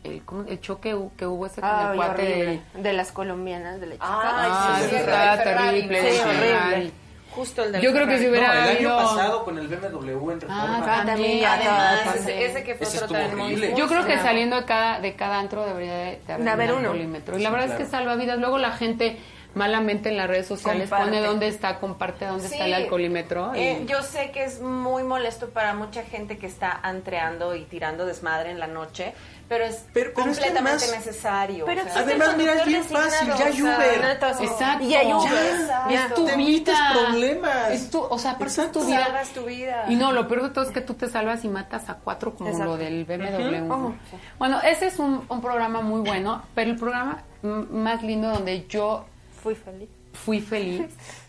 [0.05, 0.45] el, ¿cómo?
[0.49, 3.93] el choque que hubo ese con Ay, el cuate de- De las colombianas, de la
[3.95, 4.07] chica.
[4.09, 6.09] Ah, sí, sí, sí, está terrible, ¿no?
[6.09, 6.49] sí, el horrible.
[6.49, 6.93] Ferrari.
[7.31, 10.31] Justo el del Yo creo que si hubiera No, el año pasado con el BMW
[10.33, 10.83] en Reforma.
[10.85, 13.73] Ah, también, Además, ese, ese que fue Ese otro horrible.
[13.77, 16.71] Yo creo que saliendo de cada, de cada antro debería de, de haber, De haber
[16.73, 16.89] un uno.
[16.89, 17.39] alcoholímetro.
[17.39, 18.39] Y la Sí, verdad es que salva vidas.
[18.41, 19.17] Luego la gente
[19.55, 21.13] malamente en las redes sociales Comparte.
[21.13, 23.53] pone dónde está, comparte dónde está el alcoholímetro.
[23.55, 27.65] y- Eh, yo sé que es muy molesto para mucha gente que está antreando y
[27.65, 29.13] tirando desmadre en la noche,
[29.51, 31.65] pero es Pero- pero es que completamente además- necesario.
[31.67, 34.19] Pero o sea, Además, mira, es bien fácil, ya hay Uber.
[34.39, 34.45] sí.
[34.45, 34.85] Exacto.
[34.85, 35.57] Y hay Uber.
[35.69, 36.07] Ya, Ya.
[36.07, 36.43] es tu te vida.
[36.47, 37.71] evitas problemas.
[37.73, 38.87] Es tu, o sea, aparte es tu Exacto.
[38.87, 39.05] vida.
[39.07, 39.85] salvas tu vida.
[39.89, 42.33] Y no, lo peor de todo es que tú te salvas y matas a cuatro
[42.37, 42.71] como Exacto.
[42.73, 43.61] lo del BMW.
[43.75, 43.95] Ujú.
[44.39, 48.67] Bueno, ese es un, un programa muy bueno, pero el programa mm, más lindo donde
[48.69, 49.05] yo
[49.43, 49.89] Fui feliz.
[50.13, 50.83] fui feliz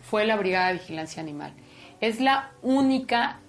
[0.08, 1.54] fue la Brigada de Vigilancia Animal.
[2.02, 3.40] Es la única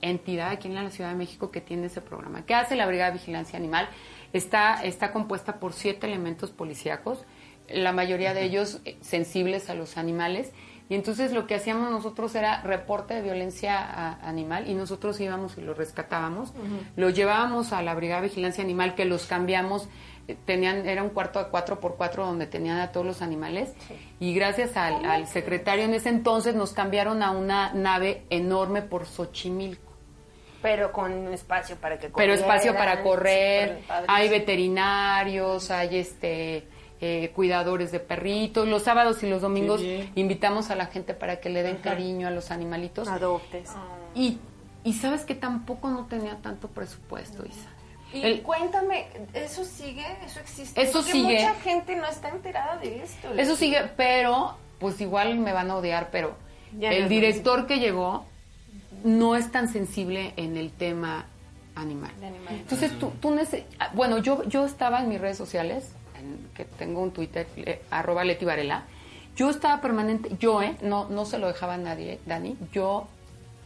[0.00, 2.44] entidad aquí en la Ciudad de México que tiene ese programa.
[2.46, 3.88] ¿Qué hace la Brigada de Vigilancia Animal?
[4.32, 7.24] Está, está compuesta por siete elementos policíacos,
[7.68, 10.52] la mayoría de ellos eh, sensibles a los animales.
[10.90, 15.60] Y entonces lo que hacíamos nosotros era reporte de violencia animal y nosotros íbamos y
[15.60, 16.54] lo rescatábamos.
[16.96, 19.86] Lo llevábamos a la Brigada de Vigilancia Animal que los cambiamos.
[20.28, 23.74] eh, Tenían, era un cuarto de cuatro por cuatro donde tenían a todos los animales
[24.18, 29.04] y gracias al, al secretario en ese entonces nos cambiaron a una nave enorme por
[29.04, 29.87] Xochimilco.
[30.62, 33.78] Pero con espacio para que Pero espacio para corrieran.
[33.82, 36.66] correr, hay veterinarios, hay este
[37.00, 38.66] eh, cuidadores de perritos.
[38.66, 39.80] Los sábados y los domingos
[40.14, 43.06] invitamos a la gente para que le den cariño a los animalitos.
[43.08, 43.70] Adoptes.
[44.14, 44.38] Y,
[44.84, 47.68] y sabes que tampoco no tenía tanto presupuesto, Isa.
[48.12, 50.04] Y El- cuéntame, ¿eso sigue?
[50.24, 50.80] ¿Eso existe?
[50.80, 51.34] Eso sigue.
[51.34, 53.28] mucha gente no está enterada de esto.
[53.36, 56.34] Eso sigue, pero pues igual me van a odiar, pero
[56.78, 58.24] Ya el director que llegó
[59.04, 61.26] no es tan sensible en el tema
[61.74, 62.10] animal.
[62.50, 63.34] Entonces tú, tú
[63.78, 67.82] ah, bueno, yo, yo estaba en mis redes sociales, en- que tengo un Twitter, eh,
[67.90, 68.84] arroba Leti Varela,
[69.36, 73.06] yo estaba permanente, yo, eh, no, no se lo dejaba a nadie, Dani, yo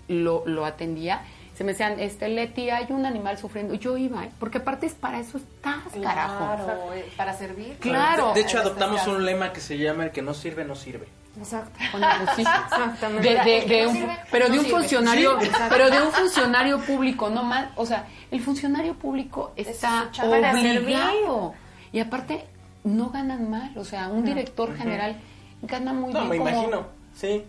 [0.09, 1.23] lo, lo atendía.
[1.57, 3.75] Se me decían, este, Leti, hay un animal sufriendo.
[3.75, 4.31] Yo iba, ¿eh?
[4.41, 6.39] porque aparte es para eso estás, carajo.
[6.65, 6.81] Claro,
[7.17, 7.77] para servir.
[7.79, 8.29] Claro.
[8.29, 9.17] De, de hecho, adoptamos especial.
[9.17, 11.07] un lema que se llama el que no sirve, no sirve.
[11.39, 11.79] Exacto.
[11.93, 12.07] Bueno,
[12.37, 12.43] sí.
[12.43, 13.29] Exactamente.
[13.29, 17.43] De, no un, pero de no un funcionario, Sí, pero de un funcionario público, no
[17.43, 21.55] más, o sea, el funcionario público está obligado
[21.93, 22.45] y aparte
[22.85, 25.17] no ganan mal, o sea, un director general
[25.63, 26.87] gana muy No, bien me como- imagino.
[27.15, 27.45] Sí.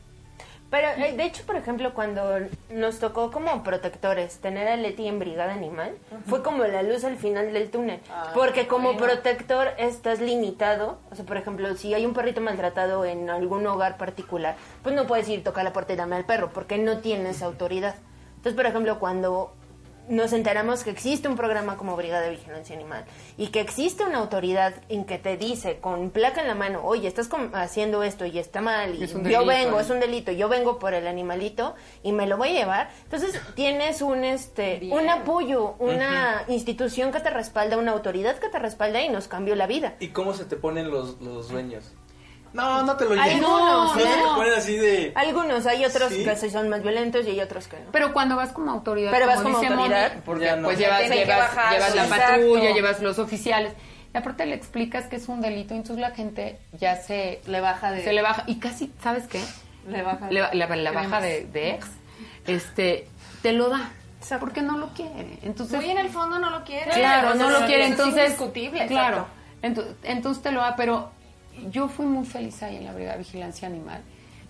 [0.74, 2.40] Pero eh, de hecho, por ejemplo, cuando
[2.72, 5.96] nos tocó como protectores tener a Leti en Brigada Animal,
[6.26, 8.00] fue como la luz al final del túnel.
[8.34, 10.98] porque como protector estás limitado.
[11.12, 15.06] O sea, por ejemplo, si hay un perrito maltratado en algún hogar particular, pues no
[15.06, 17.94] puedes ir a tocar la puerta y dame al perro, porque no tienes autoridad.
[18.38, 19.54] Entonces, por ejemplo, cuando
[20.10, 23.06] nos enteramos que existe un programa como Brigada de Vigilancia Animal
[23.38, 27.08] y que existe una autoridad en que te dice con placa en la mano, oye,
[27.08, 29.82] estás com- haciendo esto y está mal, y Es yo delito, vengo, ¿eh?
[29.82, 32.90] es un delito, yo vengo por el animalito y me lo voy a llevar.
[33.04, 38.60] Entonces tienes un este un apoyo, una institución que te respalda, una autoridad que te
[38.60, 39.96] respalda y nos cambió la vida.
[40.00, 41.86] ¿Y cómo se te ponen los, los dueños?
[42.54, 44.10] No, no te lo Algunos, llevo.
[44.10, 44.36] No, te no.
[44.36, 45.12] ponen así de...
[45.16, 46.24] Algunos, hay otros Sí.
[46.24, 47.92] que son más violentos y hay otros que no.
[47.92, 50.68] Pero cuando vas como autoridad, Pero vas como como dice autoridad, Moni, porque ya no.
[50.68, 52.26] pues llevas, llevas, bajar, llevas la exacto.
[52.32, 53.74] patrulla, llevas los oficiales.
[54.14, 57.60] Y aparte le explicas que es un delito, y entonces la gente ya se Le
[57.62, 58.04] baja de...
[58.04, 59.42] se le baja y casi, ¿sabes qué?
[59.88, 61.88] Le baja Le- la, la baja de, de ex,
[62.46, 63.08] este,
[63.42, 63.90] te lo da,
[64.40, 65.40] porque no lo quiere.
[65.42, 66.92] Entonces, Muy en el fondo no lo quiere.
[66.92, 68.86] claro, O no lo eso quiere, es entonces, indiscutible.
[68.88, 69.28] claro,
[69.62, 69.82] exacto.
[69.92, 71.12] ento- entonces te lo da, pero
[71.70, 74.02] yo fui muy feliz ahí en la Brigada de Vigilancia Animal.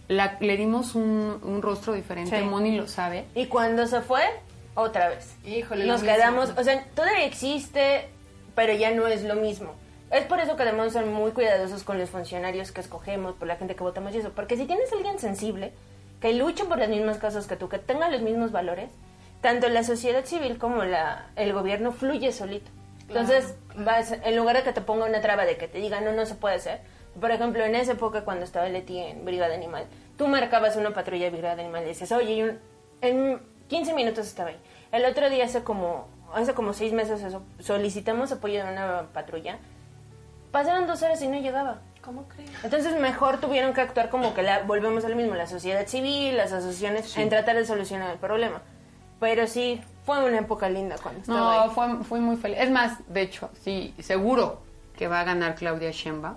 [0.07, 2.45] La- le dimos un, un rostro diferente, Sí.
[2.45, 3.25] Moni lo sabe.
[3.35, 4.21] Y cuando se fue,
[4.75, 5.35] otra vez.
[5.45, 8.09] Híjole, Nos quedamos, o sea, todavía existe,
[8.55, 9.71] pero ya no es lo mismo.
[10.11, 13.55] Es por eso que debemos ser muy cuidadosos con los funcionarios que escogemos, por la
[13.55, 14.31] gente que votamos y eso.
[14.35, 15.71] Porque si tienes a alguien sensible,
[16.21, 18.89] que luche por las mismas causas que tú, que tenga los mismos valores,
[19.41, 22.69] tanto la sociedad civil como la, el gobierno fluye solito.
[23.19, 26.11] Entonces, vas, en lugar de que te ponga una traba de que te diga no,
[26.11, 26.81] no se puede hacer,
[27.19, 29.85] por ejemplo, en esa época cuando estaba Leti en Brigada Animal,
[30.17, 32.57] tú marcabas una patrulla de Brigada Animal y decías, oye,
[33.01, 34.59] en 15 minutos estaba ahí.
[34.91, 39.59] El otro día, hace como, hace como seis meses, eso, solicitamos apoyo de una patrulla.
[40.51, 41.81] Pasaron dos horas y no llegaba.
[42.01, 42.49] ¿Cómo crees?
[42.63, 46.51] Entonces mejor tuvieron que actuar como que la, volvemos al mismo, la sociedad civil, las
[46.51, 48.61] asociaciones, en tratar de solucionar el problema.
[49.19, 51.69] Pero sí, fue una época linda cuando estaba No, ahí.
[51.73, 52.57] fue, fue muy feliz.
[52.59, 54.61] Es más, de hecho, sí, seguro
[54.97, 56.35] que va a ganar Claudia Sheinbaum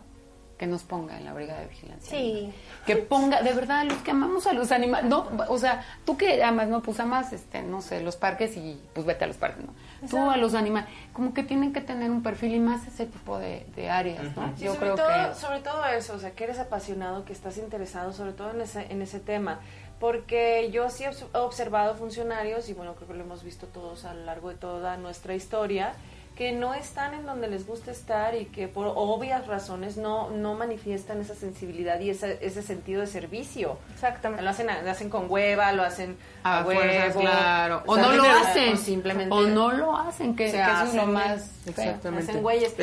[0.56, 2.08] que nos ponga en la brigada de vigilancia.
[2.18, 2.50] Sí.
[2.86, 5.04] Que ponga, de verdad, los que amamos a los animales.
[5.10, 8.80] No, o sea, tú que amas, no, pues amas, este, no sé, los parques y
[8.94, 9.74] pues vete a los parques, ¿no?
[10.08, 13.38] Tú a los animales, como que tienen que tener un perfil y más ese tipo
[13.38, 14.50] de, de áreas, ¿no?
[14.56, 15.34] Sí, Yo sobre creo todo, que...
[15.34, 18.86] sobre todo eso, o sea, que eres apasionado, que estás interesado sobre todo en ese,
[18.90, 19.60] en ese tema.
[20.00, 23.66] Porque yo sí he obs- he observado funcionarios, y bueno, creo que lo hemos visto
[23.66, 25.94] todos a lo largo de toda nuestra historia,
[26.36, 30.52] que no están en donde les gusta estar y que por obvias razones no, no
[30.52, 33.78] manifiestan esa sensibilidad y ese, ese sentido de servicio.
[33.94, 34.42] Exactamente.
[34.44, 37.82] Lo hacen, a- lo hacen con hueva, lo hacen a, A fuerzas, claro.
[37.86, 38.74] O no lo hacen.
[38.74, 41.70] O simplemente O no lo hacen, que, se que eso es lo hacen, más feo.
[41.70, 42.30] Exactamente.
[42.32, 42.74] hacen güeyes.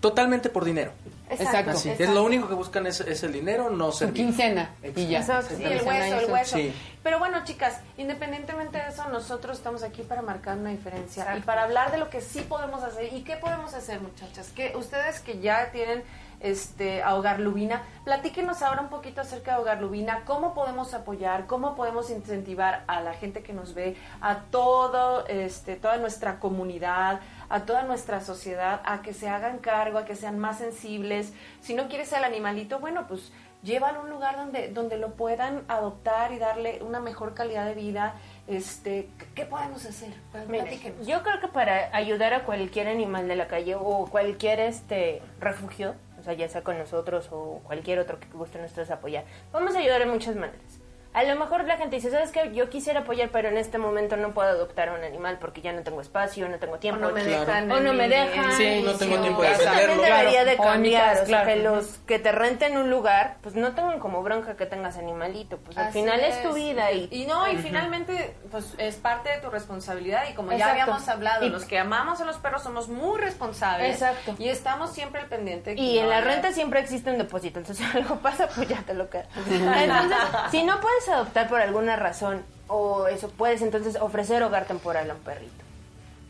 [0.00, 0.92] Totalmente por dinero.
[1.28, 1.72] Exacto.
[1.72, 4.24] Así, es lo único que buscan es, es el dinero, no Su servir.
[4.24, 5.20] quincena y ya.
[5.20, 5.54] Exacto.
[5.56, 6.56] Sí, el hueso, el hueso.
[6.56, 6.74] Sí.
[7.02, 11.62] Pero bueno, chicas, independientemente de eso, nosotros estamos aquí para marcar una diferencia y para
[11.62, 14.48] hablar de lo que sí podemos hacer y qué podemos hacer, muchachas.
[14.48, 16.02] Que ustedes que ya tienen
[16.40, 21.46] este a Hogar Lubina, platíquenos ahora un poquito acerca de Hogar Lubina, cómo podemos apoyar,
[21.46, 27.20] cómo podemos incentivar a la gente que nos ve, a todo este toda nuestra comunidad,
[27.50, 31.32] a toda nuestra sociedad a que se hagan cargo, a que sean más sensibles.
[31.60, 33.32] Si no quieres al animalito, bueno, pues
[33.62, 37.74] llévalo a un lugar donde, donde lo puedan adoptar y darle una mejor calidad de
[37.74, 38.14] vida.
[38.48, 40.14] Este, ¿qué- ¿Qué podemos hacer?
[40.32, 45.20] Pues, yo creo que para ayudar a cualquier animal de la calle o cualquier este
[45.40, 49.74] refugio, o sea, ya sea con nosotros o cualquier otro que guste nosotros apoyar, vamos
[49.74, 50.69] a ayudar de muchas maneras.
[51.12, 52.52] A lo mejor la gente dice, ¿sabes qué?
[52.54, 55.72] Yo quisiera apoyar, pero en este momento no puedo adoptar a un animal porque ya
[55.72, 57.00] no tengo espacio, no tengo O tiempo.
[57.00, 57.40] no me Claro.
[57.46, 57.72] dejan.
[57.72, 58.52] O no me dejan.
[58.52, 60.16] Sí, no tengo tiempo de Eso también defenderlo.
[60.18, 60.54] debería de.
[60.54, 61.46] O cambiar, o sea, claro.
[61.48, 65.56] que los que te renten un lugar, pues no tengan como bronca que tengas animalito,
[65.58, 66.42] pues al Así final es.
[66.42, 67.08] tu vida y...
[67.10, 71.44] y no y finalmente pues es parte de tu responsabilidad y como ya habíamos hablado
[71.44, 74.34] Y- los que amamos a los perros somos muy responsables Exacto.
[74.38, 77.58] y estamos siempre al pendiente que Y en la haya- renta siempre existe un depósito,
[77.58, 79.26] entonces si algo pasa, pues ya te lo quedas.
[79.50, 80.16] Entonces,
[80.52, 85.14] si no puedes adoptar por alguna razón, o eso, puedes entonces ofrecer hogar temporal a
[85.14, 85.69] un perrito.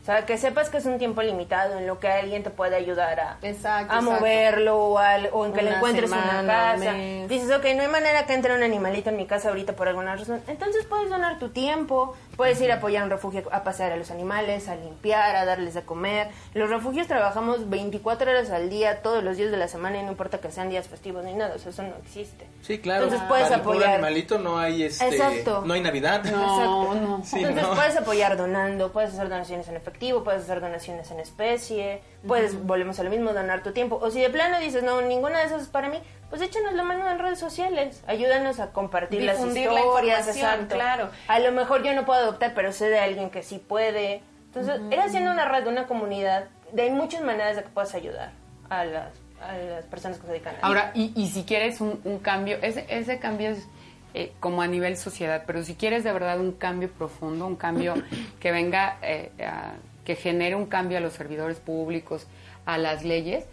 [0.01, 2.75] O sea, que sepas que es un tiempo limitado en lo que alguien te puede
[2.75, 4.01] ayudar a, Exacto, a exacto.
[4.01, 6.91] moverlo o, al- o en que Una encuentres en semana, una un casa.
[6.93, 7.29] mes.
[7.29, 10.15] Dices, ok, no hay manera que entre un animalito en mi casa ahorita por alguna
[10.15, 10.41] razón.
[10.47, 13.95] Entonces puedes donar tu tiempo, puedes ir a apoyar a un refugio, a pasear a
[13.95, 16.29] los animales, a limpiar, a darles de comer.
[16.55, 20.09] Los refugios trabajamos 24 horas al día, todos los días de la semana y no
[20.09, 22.47] importa que sean días festivos ni nada, o sea, eso no existe.
[22.63, 23.03] Sí, claro.
[23.03, 23.89] Entonces puedes Para el apoyar.
[23.91, 25.61] animalito no hay este, Exacto.
[25.63, 26.23] no hay Navidad.
[26.23, 26.95] No, Exacto.
[26.95, 27.21] no.
[27.23, 27.75] Sí, Entonces ¿no?
[27.75, 29.90] puedes apoyar donando, puedes hacer donaciones en efectivo,
[30.23, 33.99] puedes hacer donaciones en especie, puedes, volvemos a lo mismo, donar tu tiempo.
[34.01, 35.97] O si de plano dices, no, ninguna de esas es para mí,
[36.29, 40.75] pues échanos la mano en redes sociales, ayúdanos a compartir las Difundir la historias, exacto.
[40.75, 41.09] claro.
[41.27, 44.21] A lo mejor yo no puedo adoptar, pero sé de alguien que sí puede.
[44.47, 48.31] Entonces, ir haciendo una red, una comunidad, de hay muchas maneras de que puedas ayudar
[48.69, 50.65] a las, a las personas que se dedican a eso.
[50.65, 53.67] Ahora, y, y si quieres un, un cambio, ese, ese cambio es
[54.13, 57.93] eh, como a nivel sociedad, pero si quieres de verdad un cambio profundo, un cambio
[58.39, 59.73] que venga, eh, a-
[60.05, 62.27] que genere un cambio a los servidores públicos,
[62.65, 63.45] a las leyes,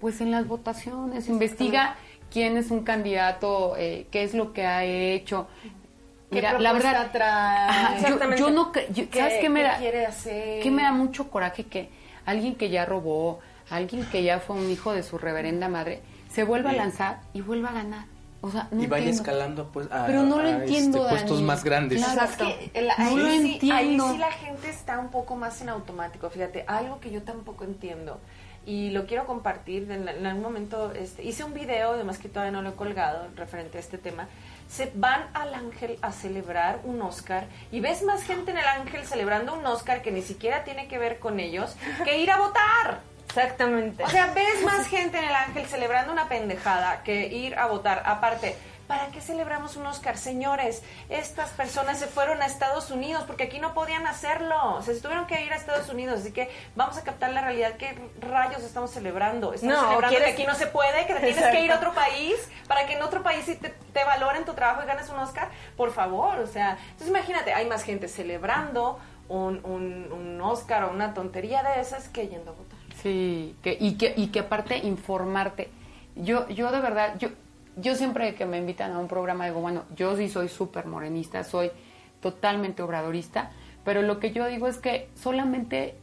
[0.00, 1.96] pues en las votaciones, investiga
[2.32, 5.46] quién es un candidato, eh, qué es lo que ha hecho.
[6.30, 8.00] ¿Qué la verdad, trae?
[8.08, 9.78] Yo, yo no, yo- ¿sabes qué me da?
[9.78, 10.62] quiere hacer?
[10.62, 11.88] que me da mucho coraje que
[12.24, 16.00] alguien que ya robó, alguien que ya fue un hijo de su reverenda madre,
[16.30, 18.04] se vuelva a lanzar y vuelva a ganar.
[18.42, 19.22] O sea, no y vaya entiendo.
[19.30, 22.02] escalando pues a, Pero no lo a, entiendo, este, puestos más grandes.
[22.02, 22.24] Claro.
[22.30, 24.12] Es que el- No ahí, lo sí, ahí entiendo.
[24.12, 26.30] sí la gente está un poco más en automático.
[26.30, 28.18] Fíjate, algo que yo tampoco entiendo
[28.64, 29.90] y lo quiero compartir.
[29.90, 33.28] En, en algún momento este, hice un video, además que todavía no lo he colgado,
[33.36, 34.26] referente a este tema.
[34.68, 39.04] Se van al Ángel a celebrar un Oscar y ves más gente en el Ángel
[39.04, 41.74] celebrando un Oscar que ni siquiera tiene que ver con ellos
[42.04, 43.00] que ir a votar.
[43.30, 44.02] Exactamente.
[44.04, 48.02] O sea, ves más gente en el Ángel celebrando una pendejada que ir a votar.
[48.04, 48.56] Aparte,
[48.88, 50.18] ¿para qué celebramos un Oscar?
[50.18, 54.82] Señores, estas personas se fueron a Estados Unidos porque aquí no podían hacerlo.
[54.82, 56.20] Se tuvieron que ir a Estados Unidos.
[56.20, 57.74] Así que vamos a captar la realidad.
[57.78, 59.52] ¿Qué rayos estamos celebrando?
[59.54, 61.56] Estamos No, celebrando que ¿quieres- aquí no se puede, que te tienes Exacto.
[61.56, 62.34] que ir a otro país
[62.66, 65.48] para que en otro país sí te, te valoren tu trabajo y ganes un Oscar.
[65.76, 66.78] Por favor, o sea.
[66.82, 72.08] Entonces imagínate, hay más gente celebrando un, un, un Oscar o una tontería de esas
[72.08, 72.69] que yendo a votar.
[73.02, 75.68] Sí, que, y, que, y que aparte informarte.
[76.16, 77.28] yo, yo de verdad, yo,
[77.76, 81.44] yo siempre que me invitan a un programa digo, bueno, yo sí soy súper morenista,
[81.44, 81.70] soy
[82.20, 83.50] totalmente obradorista,
[83.84, 85.94] pero lo que yo digo es que solamente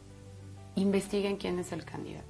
[0.74, 2.27] investiguen quién es el candidato.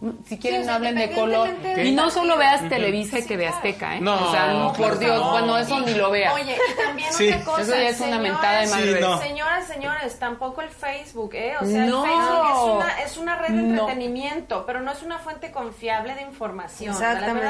[0.00, 1.50] No, Si quieren, o sea, no hablen de color.
[1.84, 4.00] Y no solo veas Televisa y que de Azteca, ¿eh?
[4.00, 5.30] No, o sea, no, por Dios, no.
[5.32, 6.34] bueno, eso ni lo vea.
[6.34, 7.26] Oye, y también Sí.
[7.28, 7.62] otra cosa.
[7.62, 8.94] Eso ya es una mentada de madre.
[8.94, 9.18] Sí, no.
[9.18, 11.54] Señoras, señores, tampoco el Facebook, ¿eh?
[11.60, 12.04] O sea, No.
[12.04, 13.70] el Facebook es una, es una red de No.
[13.70, 16.90] entretenimiento, pero no es una fuente confiable de información.
[16.90, 17.48] Exactamente.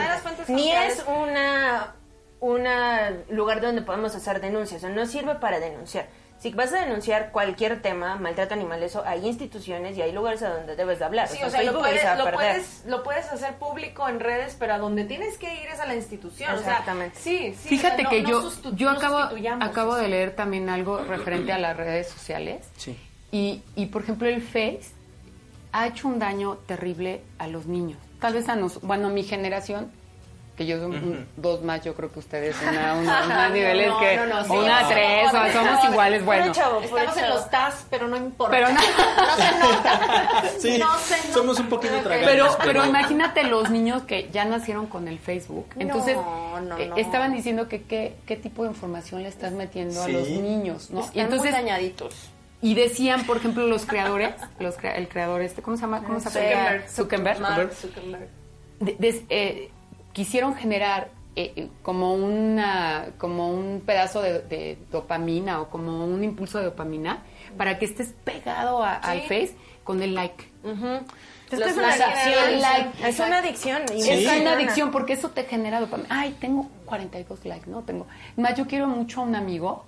[0.49, 1.95] Ni es una
[2.41, 6.07] una lugar donde podemos hacer denuncias, o sea, no sirve para denunciar.
[6.39, 10.51] Si vas a denunciar cualquier tema, maltrato animal, eso, hay instituciones y hay lugares a
[10.51, 11.27] donde debes de hablar.
[11.27, 14.75] Sí, sea, o sea, lo puedes, lo, puedes, lo puedes hacer público en redes, pero
[14.75, 16.55] a donde tienes que ir es a la institución.
[16.55, 17.19] Exactamente.
[17.19, 17.69] O sea, sí, sí.
[17.71, 19.19] Fíjate o sea, que no- yo, yo acabo,
[19.61, 22.65] acabo de leer también algo referente a las redes sociales.
[22.77, 22.97] Sí.
[23.33, 24.93] Y, y, por ejemplo, el Face
[25.73, 27.99] ha hecho un daño terrible a los niños.
[28.21, 29.91] Tal vez a nos, bueno, mi generación,
[30.59, 33.99] que yo soy un- dos más, yo creo que ustedes, una, una, más niveles No,
[34.01, 36.53] que no, no, sí, una, no, tres, no, o no, somos no, iguales, bueno.
[36.53, 38.51] chavo, Estamos en los TAS, pero no importa.
[38.51, 38.81] Pero no-
[40.59, 41.33] Sí, No se nota.
[41.33, 42.29] somos un poquito tragantes.
[42.29, 45.67] Pero, pero imagínate los niños que ya nacieron con el Facebook.
[45.79, 50.03] Entonces, No, no, eh, estaban diciendo que qué, qué tipo de información le estás metiendo
[50.03, 50.13] a Sí.
[50.13, 51.01] los niños, ¿no?
[51.01, 52.15] Están y entonces, muy dañaditos.
[52.61, 56.03] y decían, por ejemplo, los creadores, los crea- el creador este, ¿cómo se llama?
[56.03, 56.83] ¿Cómo se llama?
[56.89, 57.73] Zuckerberg.
[57.73, 58.29] Zuckerberg.
[58.81, 59.71] De- des- eh,
[60.13, 66.25] quisieron generar eh, eh, como una como un pedazo de, de dopamina o como un
[66.25, 67.23] impulso de dopamina
[67.57, 69.55] para que estés pegado a- al Face
[69.85, 70.45] con el like.
[71.51, 71.87] Los que es una
[72.61, 73.83] like, es una adicción.
[73.95, 76.09] y Es una adicción porque eso te genera dopamina.
[76.11, 77.83] Ay, tengo 42 likes, ¿no?
[77.83, 78.07] Tengo.
[78.37, 79.85] Más, yo quiero mucho a un amigo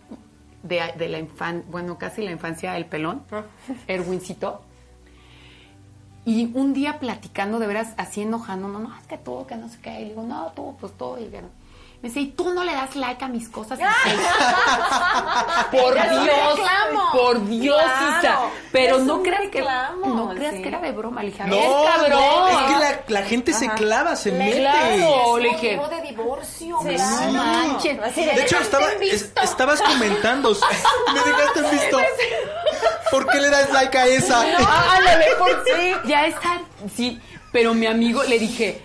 [0.62, 3.22] de, de la infancia, bueno, casi la infancia, el pelón,
[3.88, 4.62] Erwincito.
[6.24, 9.68] Y un día platicando, de veras, así enojando, no, no, es que tú, que no
[9.68, 10.02] sé qué.
[10.02, 11.16] Y digo, no, tú, pues tú.
[11.18, 11.30] Y.
[12.02, 13.78] me dice, ¿y tú no le das like a mis cosas?
[13.78, 17.12] en Facebook?" por Dios, reclamo.
[17.12, 18.38] por Dios, Claro, Isa.
[18.72, 20.62] Pero es no creas que no creas sí.
[20.62, 22.10] que era de broma, le dije, No, es cabrón.
[22.20, 24.60] no, es que la, la gente se clava, se mete.
[24.60, 26.78] Claro, le dije, de divorcio.
[26.82, 27.32] Sí, claro.
[27.32, 30.50] no De hecho, estaba, es- estabas comentando.
[31.14, 31.98] Me dejaste en visto.
[33.10, 34.40] ¿Por qué le das like a esa?
[34.40, 35.92] Ándale, por sí.
[36.06, 36.60] Ya está,
[36.94, 37.20] sí.
[37.52, 38.80] Pero mi amigo le dije,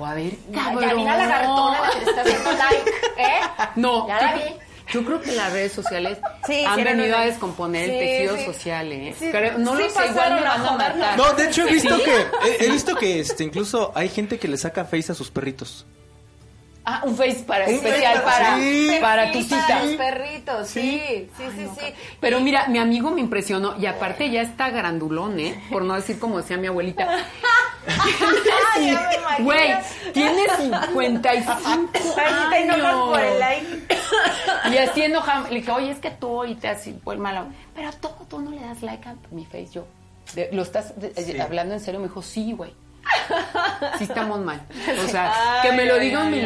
[0.00, 0.80] "O a ver, cabrón.
[0.82, 3.40] Ya vi la lagartona la que le está haciendo like, ¿eh?
[3.76, 4.54] No, Ya yo, la creo- vi.
[4.92, 8.44] yo creo que las redes sociales Sí, han venido a descomponer el Sí, tejido sí.
[8.46, 9.14] social, ¿eh?
[9.18, 11.16] Sí, Creo- no sí lo sé, igual me van a matar.
[11.18, 12.02] No, de hecho he visto ¿Sí?
[12.04, 12.16] que
[12.48, 15.86] he, he visto que este incluso hay gente que le saca face a sus perritos.
[16.82, 18.96] Ah, un face para Un especial face, para, sí.
[19.02, 19.84] para tu para cita.
[19.84, 21.94] los perritos, sí, sí, sí, sí.
[22.20, 25.62] Pero mira, mi amigo me impresionó y aparte ya está grandulón, ¿eh?
[25.70, 27.06] Por no decir como decía mi abuelita.
[29.40, 29.74] Güey,
[30.12, 31.52] tiene 55
[32.16, 33.08] Ay, te enojas años.
[33.10, 33.86] por el like.
[34.72, 37.46] Y así enojado, le dije, oye, es que tú ahorita así fue el malo.
[37.74, 39.86] Pero tú, tú no le das like a mi face, yo.
[40.34, 42.00] de- ¿Lo estás de- hablando en serio?
[42.00, 42.74] Me dijo, sí, güey.
[43.98, 44.60] Sí estamos mal.
[45.04, 46.40] O sea, que me lo Ay, diga un ay,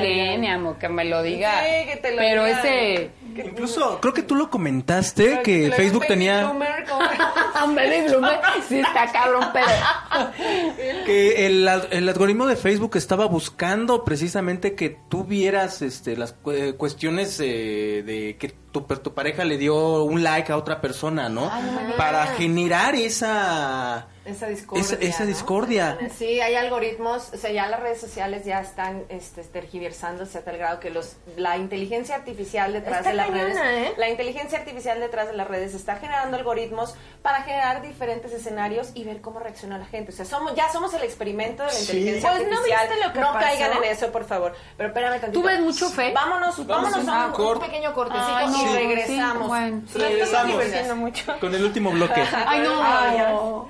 [0.66, 1.60] o que me lo diga.
[1.62, 2.60] Sí, que te lo pero diga.
[2.60, 3.10] ese...
[3.36, 6.84] Incluso creo que tú lo comentaste que Facebook tenía Bloomer,
[8.08, 9.66] Bloomer, sí está cabrón, pero...
[11.06, 16.32] que el, al- el algoritmo de Facebook estaba buscando precisamente que tú vieras este las
[16.32, 20.56] cu- eh, cuestiones eh, de que tu, per- tu pareja le dio un like a
[20.56, 21.50] otra persona, ¿no?
[21.96, 24.82] Para generar esa Esa discordia.
[24.82, 25.26] esa, esa ¿no?
[25.28, 25.98] discordia.
[26.16, 30.56] Sí, hay algoritmos, o sea, ya las redes sociales ya están este, tergiversándose a tal
[30.56, 33.94] grado que los la inteligencia artificial detrás Está de las cañona, redes, ¿eh?
[33.98, 39.04] la inteligencia artificial detrás de las redes está generando algoritmos para generar diferentes escenarios y
[39.04, 40.12] ver cómo reacciona la gente.
[40.12, 41.82] O sea, somos ya somos el experimento de la Sí.
[41.98, 42.88] inteligencia Pues, ¿no artificial.
[42.88, 43.38] viste lo que no pasó?
[43.46, 44.54] caigan en eso, por favor.
[44.76, 45.32] Pero espérame tantito.
[45.40, 46.12] ¿Tú ves mucho fe?
[46.14, 49.48] Vámonos, vámonos a un pequeño cortecito Ay, no, y sí, regresamos.
[49.48, 49.82] bueno.
[49.92, 50.52] Sí, Regresamos.
[50.56, 51.38] divirtiendo mucho.
[51.40, 52.22] Con el último bloque.
[52.46, 53.68] Ay, no.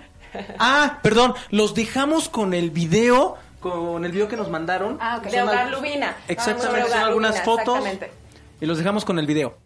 [0.58, 4.98] Ah, perdón, los dejamos con el video, con el video que nos mandaron.
[5.00, 5.30] Ah, ok.
[5.30, 6.16] De Hogar Lubina.
[6.28, 7.76] Exactamente, Vamos sobre son algunas fotos.
[7.78, 8.12] exactamente.
[8.60, 9.56] Y los dejamos con el video.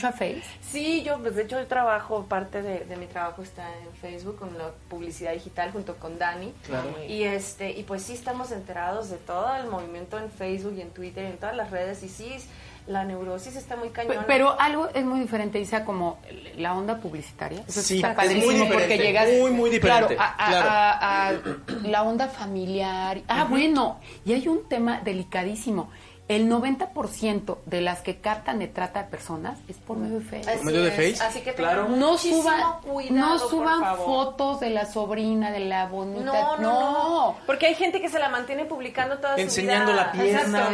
[0.00, 0.42] Mucho a Face?
[0.60, 4.36] Sí, yo, pues de hecho, yo trabajo, parte de, de mi trabajo está en Facebook
[4.38, 6.52] con la publicidad digital junto con Dani.
[6.66, 6.88] Claro.
[7.06, 10.90] Y este, y pues sí estamos enterados de todo el movimiento en Facebook y en
[10.90, 12.02] Twitter y en todas las redes.
[12.02, 12.36] Y sí,
[12.86, 14.24] la neurosis está muy cañona.
[14.26, 16.18] Pero algo es muy diferente, Isa, como
[16.56, 17.62] la onda publicitaria.
[17.68, 19.28] Eso Sí, está es padrísimo muy porque diferente, llegas.
[19.40, 20.70] muy, muy diferente, Claro, a, a- claro.
[20.70, 21.32] a- a
[21.88, 23.20] la onda familiar.
[23.28, 25.90] Ah, bueno, y hay un tema delicadísimo.
[26.30, 30.54] El 90% de las que captan de trata de personas es por medio de Facebook.
[30.54, 31.18] ¿Por medio de es.
[31.18, 31.28] Face?
[31.28, 31.88] Así que Claro.
[31.88, 34.06] No suban, cuidado, no por suban favor.
[34.06, 36.22] fotos de la sobrina, de la bonita.
[36.24, 40.04] No, no, no, Porque hay gente que se la mantiene publicando toda Enseñando su vida.
[40.06, 40.68] la pierna.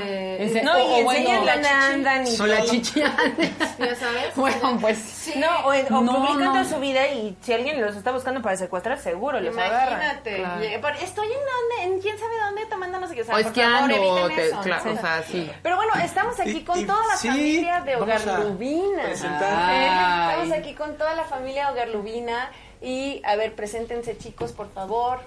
[0.62, 1.68] No, o- y bueno, enseñan la chichi.
[1.72, 3.52] andan y O la chichiane.
[3.78, 4.34] Ya sabes.
[4.36, 5.32] bueno, pues.
[5.36, 6.52] No, o, en- o No, publican no.
[6.52, 9.94] toda su vida y si alguien los está buscando para secuestrar, seguro los agarran.
[10.02, 10.36] Imagínate.
[10.36, 10.96] Claro.
[11.00, 13.22] Estoy en dónde, en quién sabe dónde tomando no sé qué.
[13.22, 14.92] O sea, O favor, esquiando, eviten te- eso, claro, ¿no?
[14.92, 15.45] o sea, sí.
[15.62, 19.02] Pero bueno, estamos aquí con y- toda la sí, familia de Hogarlubina.
[19.06, 20.30] Ay.
[20.42, 22.50] Estamos aquí con toda la familia Hogarlubina.
[22.80, 25.20] Y a ver, preséntense chicos, por favor.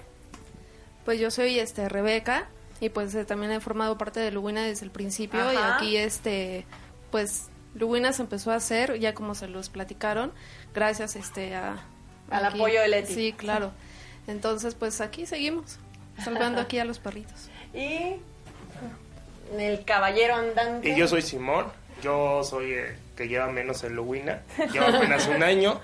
[1.04, 2.46] Pues yo soy este Rebeca
[2.80, 6.64] y pues eh, también he formado parte de Lubina desde el principio y aquí este
[7.10, 10.32] pues Lubina se empezó a hacer ya como se los platicaron
[10.74, 11.76] gracias este a
[12.30, 12.58] Al aquí.
[12.58, 13.14] apoyo de Leti.
[13.14, 13.72] Sí, claro.
[14.26, 15.78] Entonces pues aquí seguimos
[16.22, 17.48] salvando aquí a los perritos.
[17.74, 18.16] Y
[19.58, 20.88] el caballero andante.
[20.90, 21.66] Y yo soy Simón,
[22.02, 24.42] yo soy el que lleva menos en Luwina,
[24.72, 25.80] lleva apenas un año,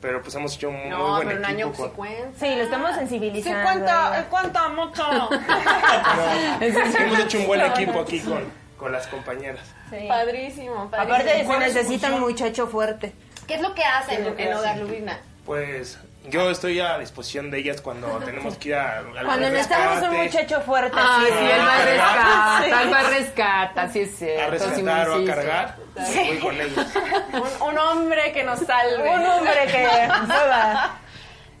[0.00, 1.74] pero pues hemos hecho un No, muy buen pero un año equipo.
[1.74, 2.38] sí con- cuenta.
[2.40, 3.58] Sí, lo estamos sensibilizando.
[3.58, 5.04] Sí cuenta, cuenta mucho.
[6.60, 8.44] pero hemos hecho un buen equipo aquí con,
[8.78, 9.66] con las compañeras.
[10.08, 11.14] Padrísimo, padrísimo.
[11.14, 13.12] Aparte, se ¿Cuál es su necesita un muchacho fuerte.
[13.46, 14.60] ¿Qué es lo que hacen ¿Qué es lo que en hacen?
[14.70, 15.20] Hogarlubina?
[15.44, 15.98] Pues
[16.28, 20.16] yo estoy a disposición de ellas cuando tenemos que ir a algún Cuando necesitamos un
[20.22, 20.96] muchacho fuerte.
[20.98, 24.42] Ah, sí, de- él va a rescatar, él va a rescatar, sí es cierto.
[24.42, 25.24] a rescatar o a sí.
[25.26, 26.86] cargar, voy con ellos.
[27.32, 29.10] Un, un hombre que nos salve.
[29.14, 29.88] Un hombre que
[30.26, 30.98] mueva.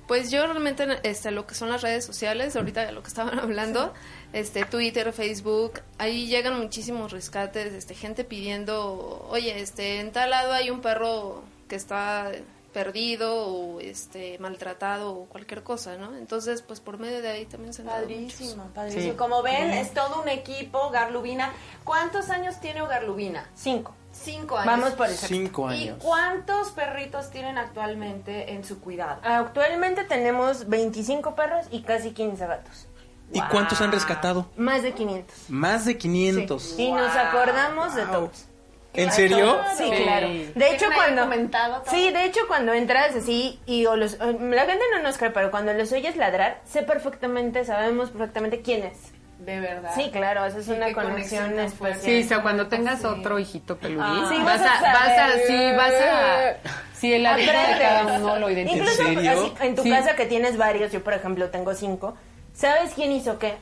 [0.08, 3.38] Pues yo realmente este lo que son las redes sociales, ahorita de lo que estaban
[3.38, 3.94] hablando,
[4.32, 10.52] este Twitter, Facebook, ahí llegan muchísimos rescates, este gente pidiendo, "Oye, este en tal lado
[10.52, 12.30] hay un perro que está
[12.72, 16.16] perdido o este maltratado o cualquier cosa, ¿no?
[16.16, 17.88] Entonces, pues por medio de ahí también se han.
[17.88, 19.12] Padrísimo, padrísimo.
[19.12, 19.16] Sí.
[19.16, 21.52] Como ven, es todo un equipo, Garlubina.
[21.84, 23.48] ¿Cuántos años tiene Garlubina?
[23.54, 23.94] Cinco.
[24.12, 24.66] Cinco años.
[24.66, 25.26] Vamos por eso.
[25.26, 25.98] Cinco ¿Y años.
[26.02, 29.20] cuántos perritos tienen actualmente en su cuidado?
[29.24, 32.88] Actualmente tenemos 25 perros y casi 15 gatos.
[33.32, 34.50] ¿Y cuántos han rescatado?
[34.56, 35.48] Más de 500.
[35.48, 36.78] Más de 500.
[36.78, 38.46] Y nos acordamos de todos.
[38.94, 39.58] ¿En serio?
[39.76, 40.02] Sí, Sí.
[40.02, 40.28] claro.
[40.28, 40.54] De hecho,
[40.88, 41.48] ¿Tienen ahí cuando.
[41.50, 41.82] todo?
[41.90, 45.30] Sí, de hecho, cuando entras así y o los, o- la gente no nos cree,
[45.30, 48.98] pero cuando los oyes ladrar, sé perfectamente, sabemos perfectamente quién es.
[49.38, 49.90] De verdad.
[49.96, 52.00] Sí, claro, esa es Sí, una conexión especial.
[52.00, 54.26] Sí, o sea, cuando tengas otro hijito peludín, Ah.
[54.30, 56.54] Sí, vas, vas a vas a, sí, vas a,
[56.94, 58.84] sí, el hábito de cada uno lo identifica.
[58.84, 59.30] Incluso ¿En serio?
[59.32, 59.90] así, en tu Sí.
[59.90, 62.14] casa que tienes varios, yo por ejemplo tengo cinco,
[62.54, 63.54] ¿sabes quién hizo qué?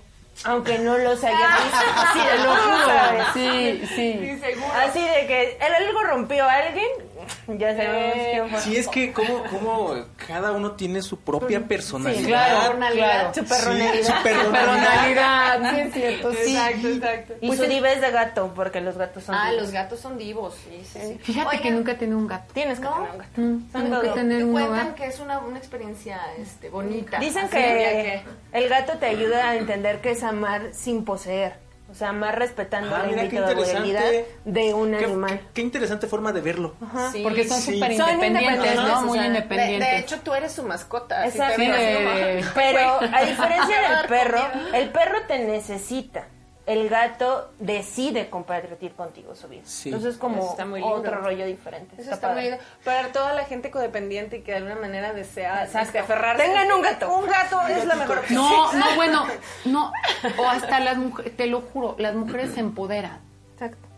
[0.44, 1.78] Aunque no los hayas visto.
[2.12, 2.86] Sí, lo juro.
[2.86, 3.24] ¿Sabes?
[3.34, 4.40] Sí, sí.
[4.74, 6.88] Así de que el algo rompió a alguien,
[7.58, 8.60] ya sabemos quién fue.
[8.60, 9.94] Sí, es que como, como
[10.26, 12.26] cada uno tiene su propia personalidad.
[12.28, 13.34] claro, claro.
[13.34, 14.16] Su Sí, perronalidad.
[14.16, 15.60] su personalidad.
[15.60, 16.38] Personalidad, sí es cierto, sí.
[16.56, 17.34] Exacto, exacto.
[17.40, 19.62] Y su diva es de gato, porque los gatos son Ah, divos.
[19.64, 20.54] los gatos son divos.
[20.64, 21.18] Sí, sí, sí.
[21.22, 22.52] Fíjate que nunca he tenido un gato.
[22.54, 22.94] Tienes que ¿No?
[22.94, 23.40] tener un gato.
[23.40, 24.14] Mm, Son tengo que todo.
[24.14, 27.18] tener uno, Cuentan que es una, una experiencia este, bonita.
[27.18, 31.54] Dicen que el gato te ayuda a entender que es amar sin poseer.
[31.90, 34.04] O sea, amar respetando Ah, la individualidad
[34.44, 35.40] de un Qué, animal.
[35.52, 36.76] qué interesante forma de verlo.
[37.10, 39.90] Sí, Porque son súper independientes, Muy sea, de- De, independientes.
[39.90, 41.26] de hecho, tú eres su mascota.
[41.26, 41.60] Exacto.
[42.54, 44.40] Pero a diferencia del perro,
[44.72, 46.28] el perro te necesita.
[46.70, 49.62] El gato decide compartir contigo su vida.
[49.64, 49.88] Sí.
[49.88, 50.94] Entonces como está muy lindo.
[50.94, 52.00] otro rollo diferente.
[52.00, 52.58] Eso está muy lindo.
[52.84, 55.88] Para toda la gente codependiente y que de alguna manera desea Exacto.
[55.88, 56.44] este, aferrarse.
[56.44, 57.12] Tengan un gato.
[57.12, 58.22] Un gato es la mejor.
[58.30, 59.24] No, no, bueno,
[59.64, 59.92] no,
[60.38, 63.18] o hasta las mujeres, te lo juro, las mujeres se empoderan
[63.54, 63.88] Exacto.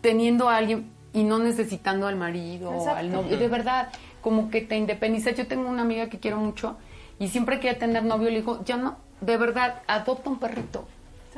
[0.00, 3.88] teniendo a alguien y no necesitando al marido o al novio, de verdad,
[4.20, 5.34] como que te independizas.
[5.34, 6.76] Yo tengo una amiga que quiero mucho
[7.18, 10.86] y siempre quiere tener novio, le digo, ya no, de verdad, adopta un perrito.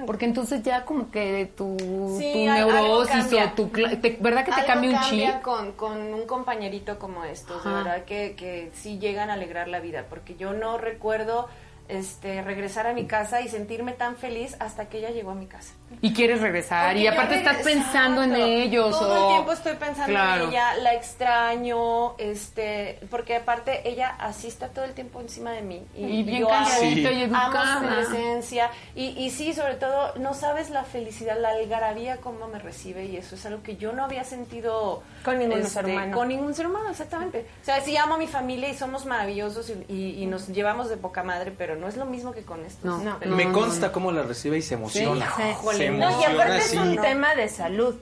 [0.04, 1.76] Porque entonces ya como que tu,
[2.18, 3.68] Sí, tu neurosis o tu...
[3.68, 5.42] te- ¿Verdad que te Algo cambia un cambia chip?
[5.42, 9.80] Con, con un compañerito como estos, de verdad que, que sí llegan a alegrar la
[9.80, 11.48] vida, porque yo no recuerdo
[11.88, 15.46] este, regresar a mi casa y sentirme tan feliz hasta que ella llegó a mi
[15.46, 15.72] casa.
[16.02, 16.88] Y quieres regresar.
[16.88, 18.90] Porque y aparte estás pensando en ellos.
[18.90, 20.44] Todo o- el tiempo estoy pensando Claro.
[20.44, 25.62] en ella, la extraño, este, porque aparte ella así está todo el tiempo encima de
[25.62, 25.82] mí.
[25.94, 27.80] Y bien yo amo- calladita y amo educada.
[27.80, 28.70] su presencia.
[28.94, 33.04] Y, y sí, sobre todo, no sabes la felicidad, la algarabía, cómo me recibe.
[33.06, 36.16] Y eso es algo que yo no había sentido Con ningún este, ser humano.
[36.16, 37.46] Con ningún ser humano, exactamente.
[37.62, 40.88] O sea, sí amo a mi familia y somos maravillosos y, y- y nos llevamos
[40.88, 42.84] de poca madre, pero no es lo mismo que con estos.
[42.84, 42.98] No.
[42.98, 43.16] No.
[43.18, 45.32] Pero- Me consta cómo la recibe y se emociona.
[45.76, 46.76] Se no, y aparte es sí.
[46.78, 47.94] un tema de salud.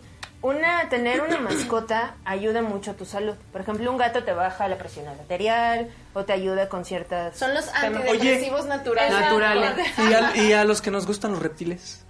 [0.42, 3.34] Una, tener una mascota ayuda mucho a tu salud.
[3.50, 7.34] Por ejemplo, un gato te baja la presión arterial o te ayuda con ciertas...
[7.38, 9.18] Son los antidepresivos naturales.
[9.18, 9.72] Naturales.
[9.98, 12.04] ¿Y a, y a los que nos gustan los reptiles.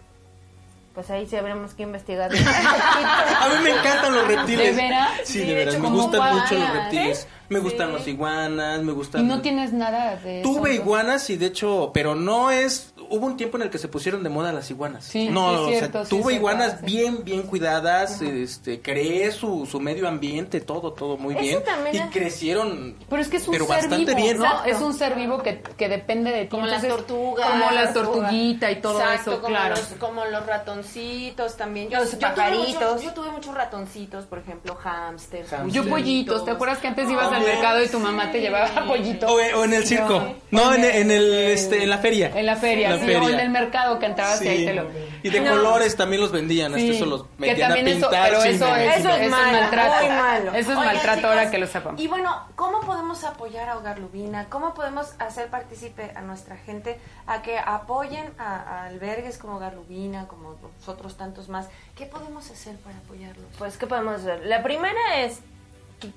[0.95, 2.31] Pues ahí sí habremos que investigar.
[2.35, 4.77] A mí me encantan los reptiles.
[4.77, 5.11] ¿De veras?
[5.25, 5.75] Sí, Sí, de de veras.
[5.75, 7.29] hecho, Me gustan mucho los iguanas, reptiles.
[7.49, 9.21] Me gustan los iguanas, me gustan...
[9.21, 10.75] Y no tienes nada de eso, Tuve ¿no?
[10.77, 12.94] iguanas y de hecho, pero no es...
[13.11, 15.05] Hubo un tiempo en el que se pusieron de moda las iguanas.
[15.05, 18.81] Sí, no, sí, es o cierto, sea, sí, tuve sí, iguanas bien, bien cuidadas, este,
[18.81, 21.63] creé su, su medio ambiente, todo, todo muy Eso bien.
[21.93, 24.39] Y es- crecieron, Pero es que es un pero ser bastante vivo, bien.
[24.39, 24.65] ¿no?
[24.65, 26.49] Es un ser vivo que, que depende de ti.
[26.51, 27.51] Como las tortugas.
[27.51, 29.75] Como la las tortuguita y todo Exacto, eso, como claro.
[29.77, 31.89] Los, como los ratoncitos también.
[31.91, 32.75] Yo, Los yo tuve pajaritos.
[32.83, 35.53] muchos- yo tuve muchos ratoncitos, por ejemplo, hamsters.
[35.53, 35.73] Hamsters.
[35.73, 39.31] Yo pollitos, ¿te acuerdas que antes ibas al mercado y tu mamá te llevaba pollitos?
[39.31, 40.23] O, o en el circo.
[40.51, 42.31] No, en, en el, este, en la feria.
[42.35, 43.23] En la feria, la sí, feria.
[43.23, 44.65] o el mercado que entrabas y ahí Sí.
[44.67, 44.91] te lo...
[45.23, 45.51] Y de No.
[45.51, 48.29] colores también los vendían, hasta Sí, eso los que metían a también eso, pintar.
[48.31, 50.01] pero sí, eso es, Eso es eso es malo, maltrato.
[50.07, 50.51] muy malo.
[50.51, 52.01] Eso es Oigan, maltrato chicos, ahora que lo sepamos.
[52.01, 54.47] Y bueno, ¿cómo podemos apoyar a Hogar Lubina?
[54.49, 59.75] ¿Cómo podemos hacer partícipe a nuestra gente a que apoyen a, a albergues como Hogar
[59.75, 61.69] Lubina, como nosotros tantos más?
[61.97, 63.47] ¿Qué podemos hacer para apoyarlos?
[63.59, 64.45] Pues, ¿qué podemos hacer?
[64.47, 65.41] La primera es,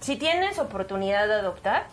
[0.01, 1.87] si tienes oportunidad de adoptar,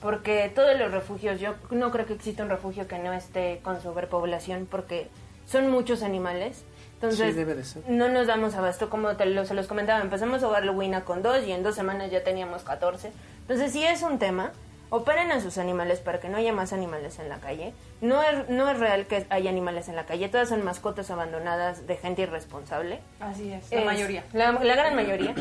[0.00, 3.80] porque todos los refugios, yo no creo que exista un refugio que no esté con
[3.82, 5.08] sobrepoblación, porque
[5.46, 6.64] son muchos animales.
[6.94, 7.82] Entonces, Sí, debe de ser.
[7.88, 11.22] no nos damos abasto, como te lo- se los comentaba, empezamos a Hogar Lubina con
[11.22, 13.10] dos y en dos semanas ya teníamos 14.
[13.42, 14.52] Entonces, si es un tema,
[14.90, 17.72] operen a sus animales para que no haya más animales en la calle.
[18.02, 21.86] No es, no es real que haya animales en la calle, todas son mascotas abandonadas
[21.86, 23.00] de gente irresponsable.
[23.20, 25.34] Así es, Es La, la gran mayoría.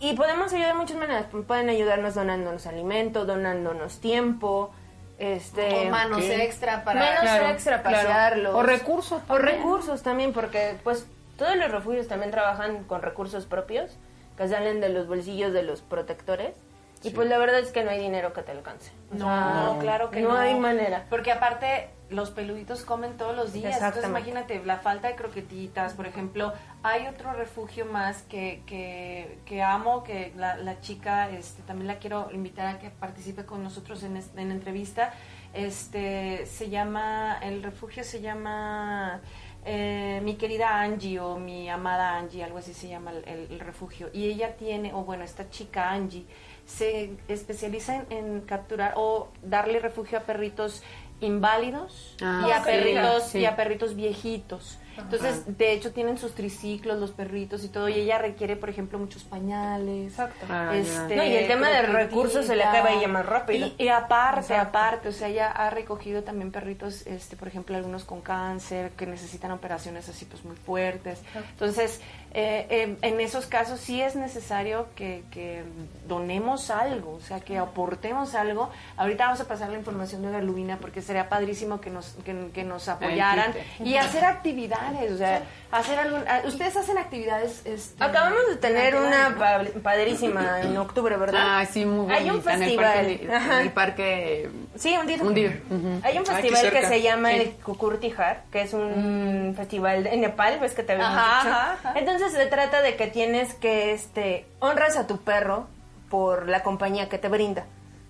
[0.00, 1.26] Y podemos ayudar de muchas maneras.
[1.46, 4.70] Pueden ayudarnos donándonos alimento, donándonos tiempo,
[5.18, 5.88] este...
[5.88, 6.44] O manos ¿Qué?
[6.44, 7.00] extra para...
[7.00, 8.08] Menos Claro, extra, claro.
[8.08, 8.54] pasearlos.
[8.54, 9.56] O recursos O también.
[9.56, 13.96] recursos también, porque pues todos los refugios también trabajan con recursos propios
[14.36, 16.54] que salen de los bolsillos de los protectores.
[17.02, 18.90] Y pues la verdad es que no hay dinero que te alcance.
[19.12, 20.30] O No, sea, claro que no.
[20.30, 21.06] no hay manera.
[21.08, 23.76] Porque aparte los peluditos comen todos los días.
[23.76, 26.52] Entonces imagínate la falta de croquetitas, por ejemplo.
[26.82, 31.98] Hay otro refugio más que, que, que amo, que la, la chica, este, también la
[31.98, 35.12] quiero invitar a que participe con nosotros en, es- en entrevista.
[35.54, 39.20] Este, se llama, el refugio se llama
[39.64, 43.60] eh, mi querida Angie o mi amada Angie, algo así se llama el, el- el
[43.60, 44.08] refugio.
[44.12, 46.24] Y ella tiene, o bueno, esta chica Angie,
[46.68, 50.82] se especializa en, en capturar o darle refugio a perritos
[51.20, 53.38] inválidos Ah, y a sí, perritos sí.
[53.40, 54.78] y a perritos viejitos.
[54.98, 58.98] Entonces, de hecho, tienen sus triciclos, los perritos y todo, y ella requiere, por ejemplo,
[58.98, 60.12] muchos pañales.
[60.12, 60.46] Exacto.
[60.48, 60.72] Ah.
[61.16, 63.68] No, y el tema de recursos se le acaba ella más rápido.
[63.78, 64.68] Y, y aparte, Exacto.
[64.68, 69.06] aparte, o sea, ella ha recogido también perritos, este, por ejemplo, algunos con cáncer, que
[69.06, 71.20] necesitan operaciones así, pues, muy fuertes.
[71.34, 72.00] Entonces,
[72.34, 75.62] eh, eh, en esos casos sí es necesario que, que
[76.06, 78.70] donemos algo, o sea, que aportemos algo.
[78.96, 82.64] Ahorita vamos a pasar la información de Galubina porque sería padrísimo que nos, que, que
[82.64, 86.22] nos apoyaran y hacer actividades, o sea, hacer algún...
[86.28, 87.62] ah, ¿Ustedes hacen actividades?
[87.64, 91.40] Este, Acabamos de tener una pa- padrísima en octubre, ¿verdad?
[91.60, 92.94] Ah, sí, muy Hay un bonita, en el festival.
[92.94, 93.60] parque- En Ajá.
[93.62, 94.50] el parque...
[94.76, 95.16] Sí, un día.
[95.20, 96.00] Un.
[96.04, 97.36] Hay un Aquí festival que se llama Sí.
[97.40, 101.54] el Kukurtihar, que es un festival de- en Nepal, ves que te habíamos Ajá, dicho.
[101.56, 101.92] ajá, ajá.
[101.98, 105.66] Entonces se trata de que tienes que este honras a tu perro
[106.10, 107.64] por la compañía que te brinda.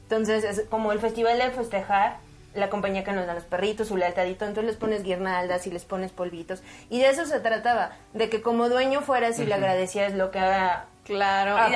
[0.05, 2.16] Entonces es como el festival de festejar
[2.55, 5.84] la compañía que nos dan los perritos, su lealtadito, entonces les pones guirnaldas y les
[5.84, 6.62] pones polvitos.
[6.90, 10.38] Y de eso se trataba, de que como dueño fueras y le agradecías lo que
[10.40, 11.74] ha Claro, Ah, y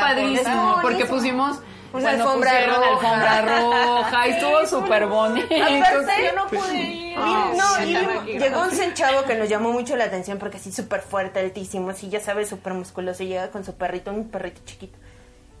[0.00, 1.58] padrísimo, por- porque pusimos
[1.92, 2.88] Una cuando alfombra roja.
[2.90, 5.46] alfombra roja y estuvo súper bonito.
[5.54, 7.18] Aparte, yo no pude ir.
[7.18, 7.96] No, Sí,
[8.26, 11.90] y llegó un centavo que nos llamó mucho la atención porque así súper fuerte, altísimo,
[11.90, 14.96] así ya sabes, súper musculoso, y llega con su perrito, un perrito chiquito.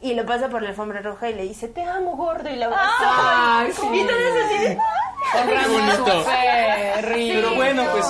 [0.02, 2.68] Y lo pasa por la alfombra roja y le dice, te amo, gordo, y la
[3.74, 3.86] sí.
[3.92, 4.78] Y entonces
[5.34, 6.24] así bonito.
[7.02, 8.06] Pero bueno, pues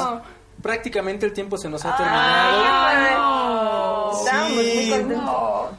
[0.63, 2.63] prácticamente el tiempo se nos ha terminado.
[2.65, 4.13] Ay, no.
[4.25, 4.91] Estábamos muy Sí.
[4.91, 5.71] contentos.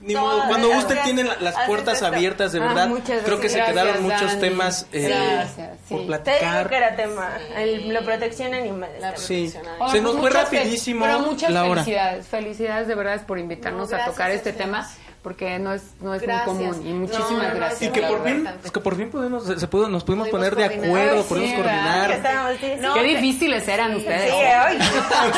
[0.00, 2.90] Ni modo, cuando usted tiene la- las puertas abiertas, de Ah, verdad,
[3.24, 3.68] creo que se gracias.
[3.68, 4.40] quedaron muchos Dani.
[4.40, 5.94] temas eh, Gracias, sí.
[5.94, 6.68] por Te digo platicar.
[6.68, 8.90] que era tema, el- la protección animal.
[8.98, 9.48] La Sí.
[9.92, 11.84] Se nos fue rapidísimo Pero muchas la hora.
[11.84, 14.90] felicidades, felicidades de verdad por invitarnos No, a tocar este tema.
[15.22, 16.86] Porque no es, no es muy común.
[16.86, 17.82] Y muchísimas no, no, gracias.
[17.82, 20.56] Y que por fin, es que por fin podemos, se pudo, nos pudimos Pudimos poner
[20.56, 22.10] de acuerdo, pudimos sí, Que coordinar.
[22.10, 22.86] estábamos, sí, sí.
[22.94, 24.32] Qué difíciles eran ustedes.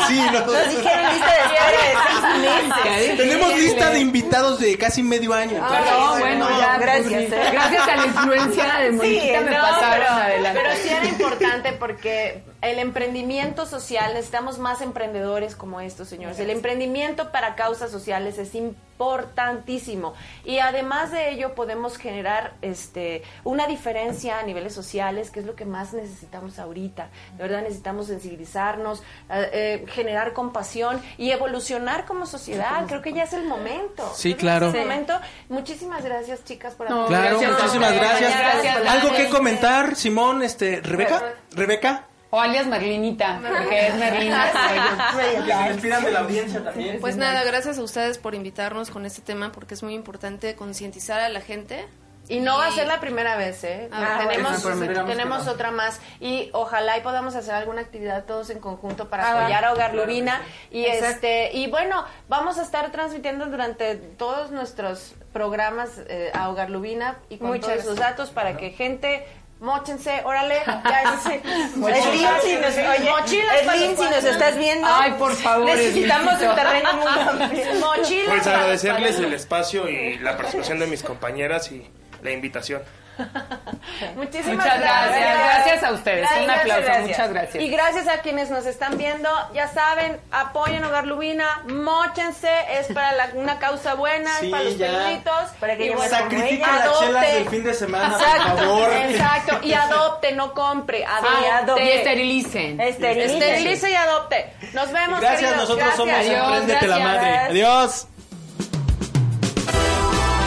[0.08, 0.40] Sí, no.
[0.40, 3.16] Nos dijeron lista de espera de seis meses.
[3.16, 5.58] Tenemos lista de invitados de casi medio año.
[5.62, 7.48] Ah, bueno, no, ya, gracias, pues, eh.
[7.52, 10.60] gracias a la influencia de Moniquita me no, pasaron pero, adelante.
[10.62, 16.38] pero sí era importante porque el emprendimiento social, necesitamos más emprendedores como estos, señores.
[16.40, 20.14] El emprendimiento para causas sociales es importantísimo.
[20.44, 25.54] Y además de ello podemos generar este una diferencia a niveles sociales, que es lo
[25.54, 27.10] que más necesitamos ahorita.
[27.36, 32.86] De verdad necesitamos sensibilizarnos, eh, eh, generar compasión y evolucionar como sociedad.
[32.86, 34.10] Creo que ya es el momento.
[34.14, 34.68] Sí, Creo claro.
[34.68, 35.20] es el momento.
[35.48, 38.38] Muchísimas gracias, chicas, por No, Claro, Gracias muchísimas gracias.
[38.38, 41.34] Gracias, ¿Algo que comentar, Simón, este, Rebeca?
[41.52, 42.06] ¿Rebeca?
[42.34, 44.50] O alias Merlinita, porque es Merlina.
[45.46, 47.00] Que se despidan de la audiencia también.
[47.00, 51.20] Pues nada, gracias a ustedes por invitarnos con este tema porque es muy importante concientizar
[51.20, 51.86] a la gente.
[52.28, 53.88] Y no va a ser la primera vez, ¿eh?
[53.92, 55.52] Ah, tenemos bueno.
[55.52, 59.64] Otra más y ojalá y podamos hacer alguna actividad todos en conjunto para Ah, apoyar
[59.64, 60.40] a Hogar Lubina
[60.72, 61.26] y Exacto.
[61.26, 67.18] este y bueno vamos a estar transmitiendo durante todos nuestros programas eh, a Hogar Lubina
[67.28, 69.26] y con Muchas todos sus datos para que gente
[69.60, 71.34] Móchense, órale, ya ese.
[71.76, 74.86] Edwin, si nos, oye, Mochilas si estás viendo.
[74.90, 77.64] Ay, por favor, Necesitamos un terreno muy amplio.
[77.80, 81.86] Mochilas Pues para- agradecerles para- el espacio y la participación de mis compañeras y
[82.22, 82.82] la invitación.
[84.16, 85.38] Muchísimas Muchas gracias.
[85.38, 86.20] Gracias a ustedes.
[86.20, 86.82] Gracias, Un aplauso.
[86.84, 87.08] gracias.
[87.08, 87.62] Muchas gracias.
[87.64, 89.28] Y gracias a quienes nos están viendo.
[89.54, 94.64] Ya saben, apoyen Hogar Lubina, móchense, es para la- una causa buena, Sí, es para
[94.64, 94.86] los ya.
[94.92, 95.50] perritos.
[95.60, 98.92] Para que Sacrifiquen las chelas del fin de semana, Exacto, por favor.
[98.92, 101.20] Exacto, y adopte, no compre, Ah,
[101.62, 101.84] adopte.
[101.84, 102.80] y esterilicen.
[102.80, 103.34] Esteriliza.
[103.46, 104.52] Esterilice y adopte.
[104.72, 105.68] Nos vemos, Gracias, queridos.
[105.68, 106.14] nosotros somos.
[106.14, 106.98] Adiós, Emprendete la.
[106.98, 107.38] Madre.
[107.38, 108.08] Adiós.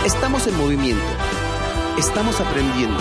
[0.05, 1.03] Estamos en movimiento.
[1.97, 2.99] Estamos aprendiendo.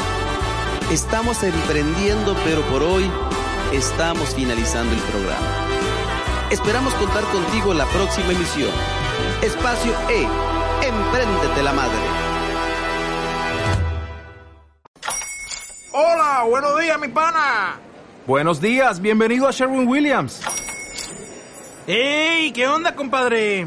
[0.90, 3.04] Estamos emprendiendo, pero por hoy
[3.70, 5.46] estamos finalizando el programa.
[6.50, 8.70] Esperamos contar contigo en la próxima emisión.
[9.42, 10.26] Espacio E.
[10.86, 11.98] Empréndete la madre.
[15.92, 17.78] Hola, buenos días, mi pana.
[18.26, 20.40] Buenos días, bienvenido a Sherwin Williams.
[21.86, 22.50] ¡Ey!
[22.52, 23.66] ¿Qué onda, compadre?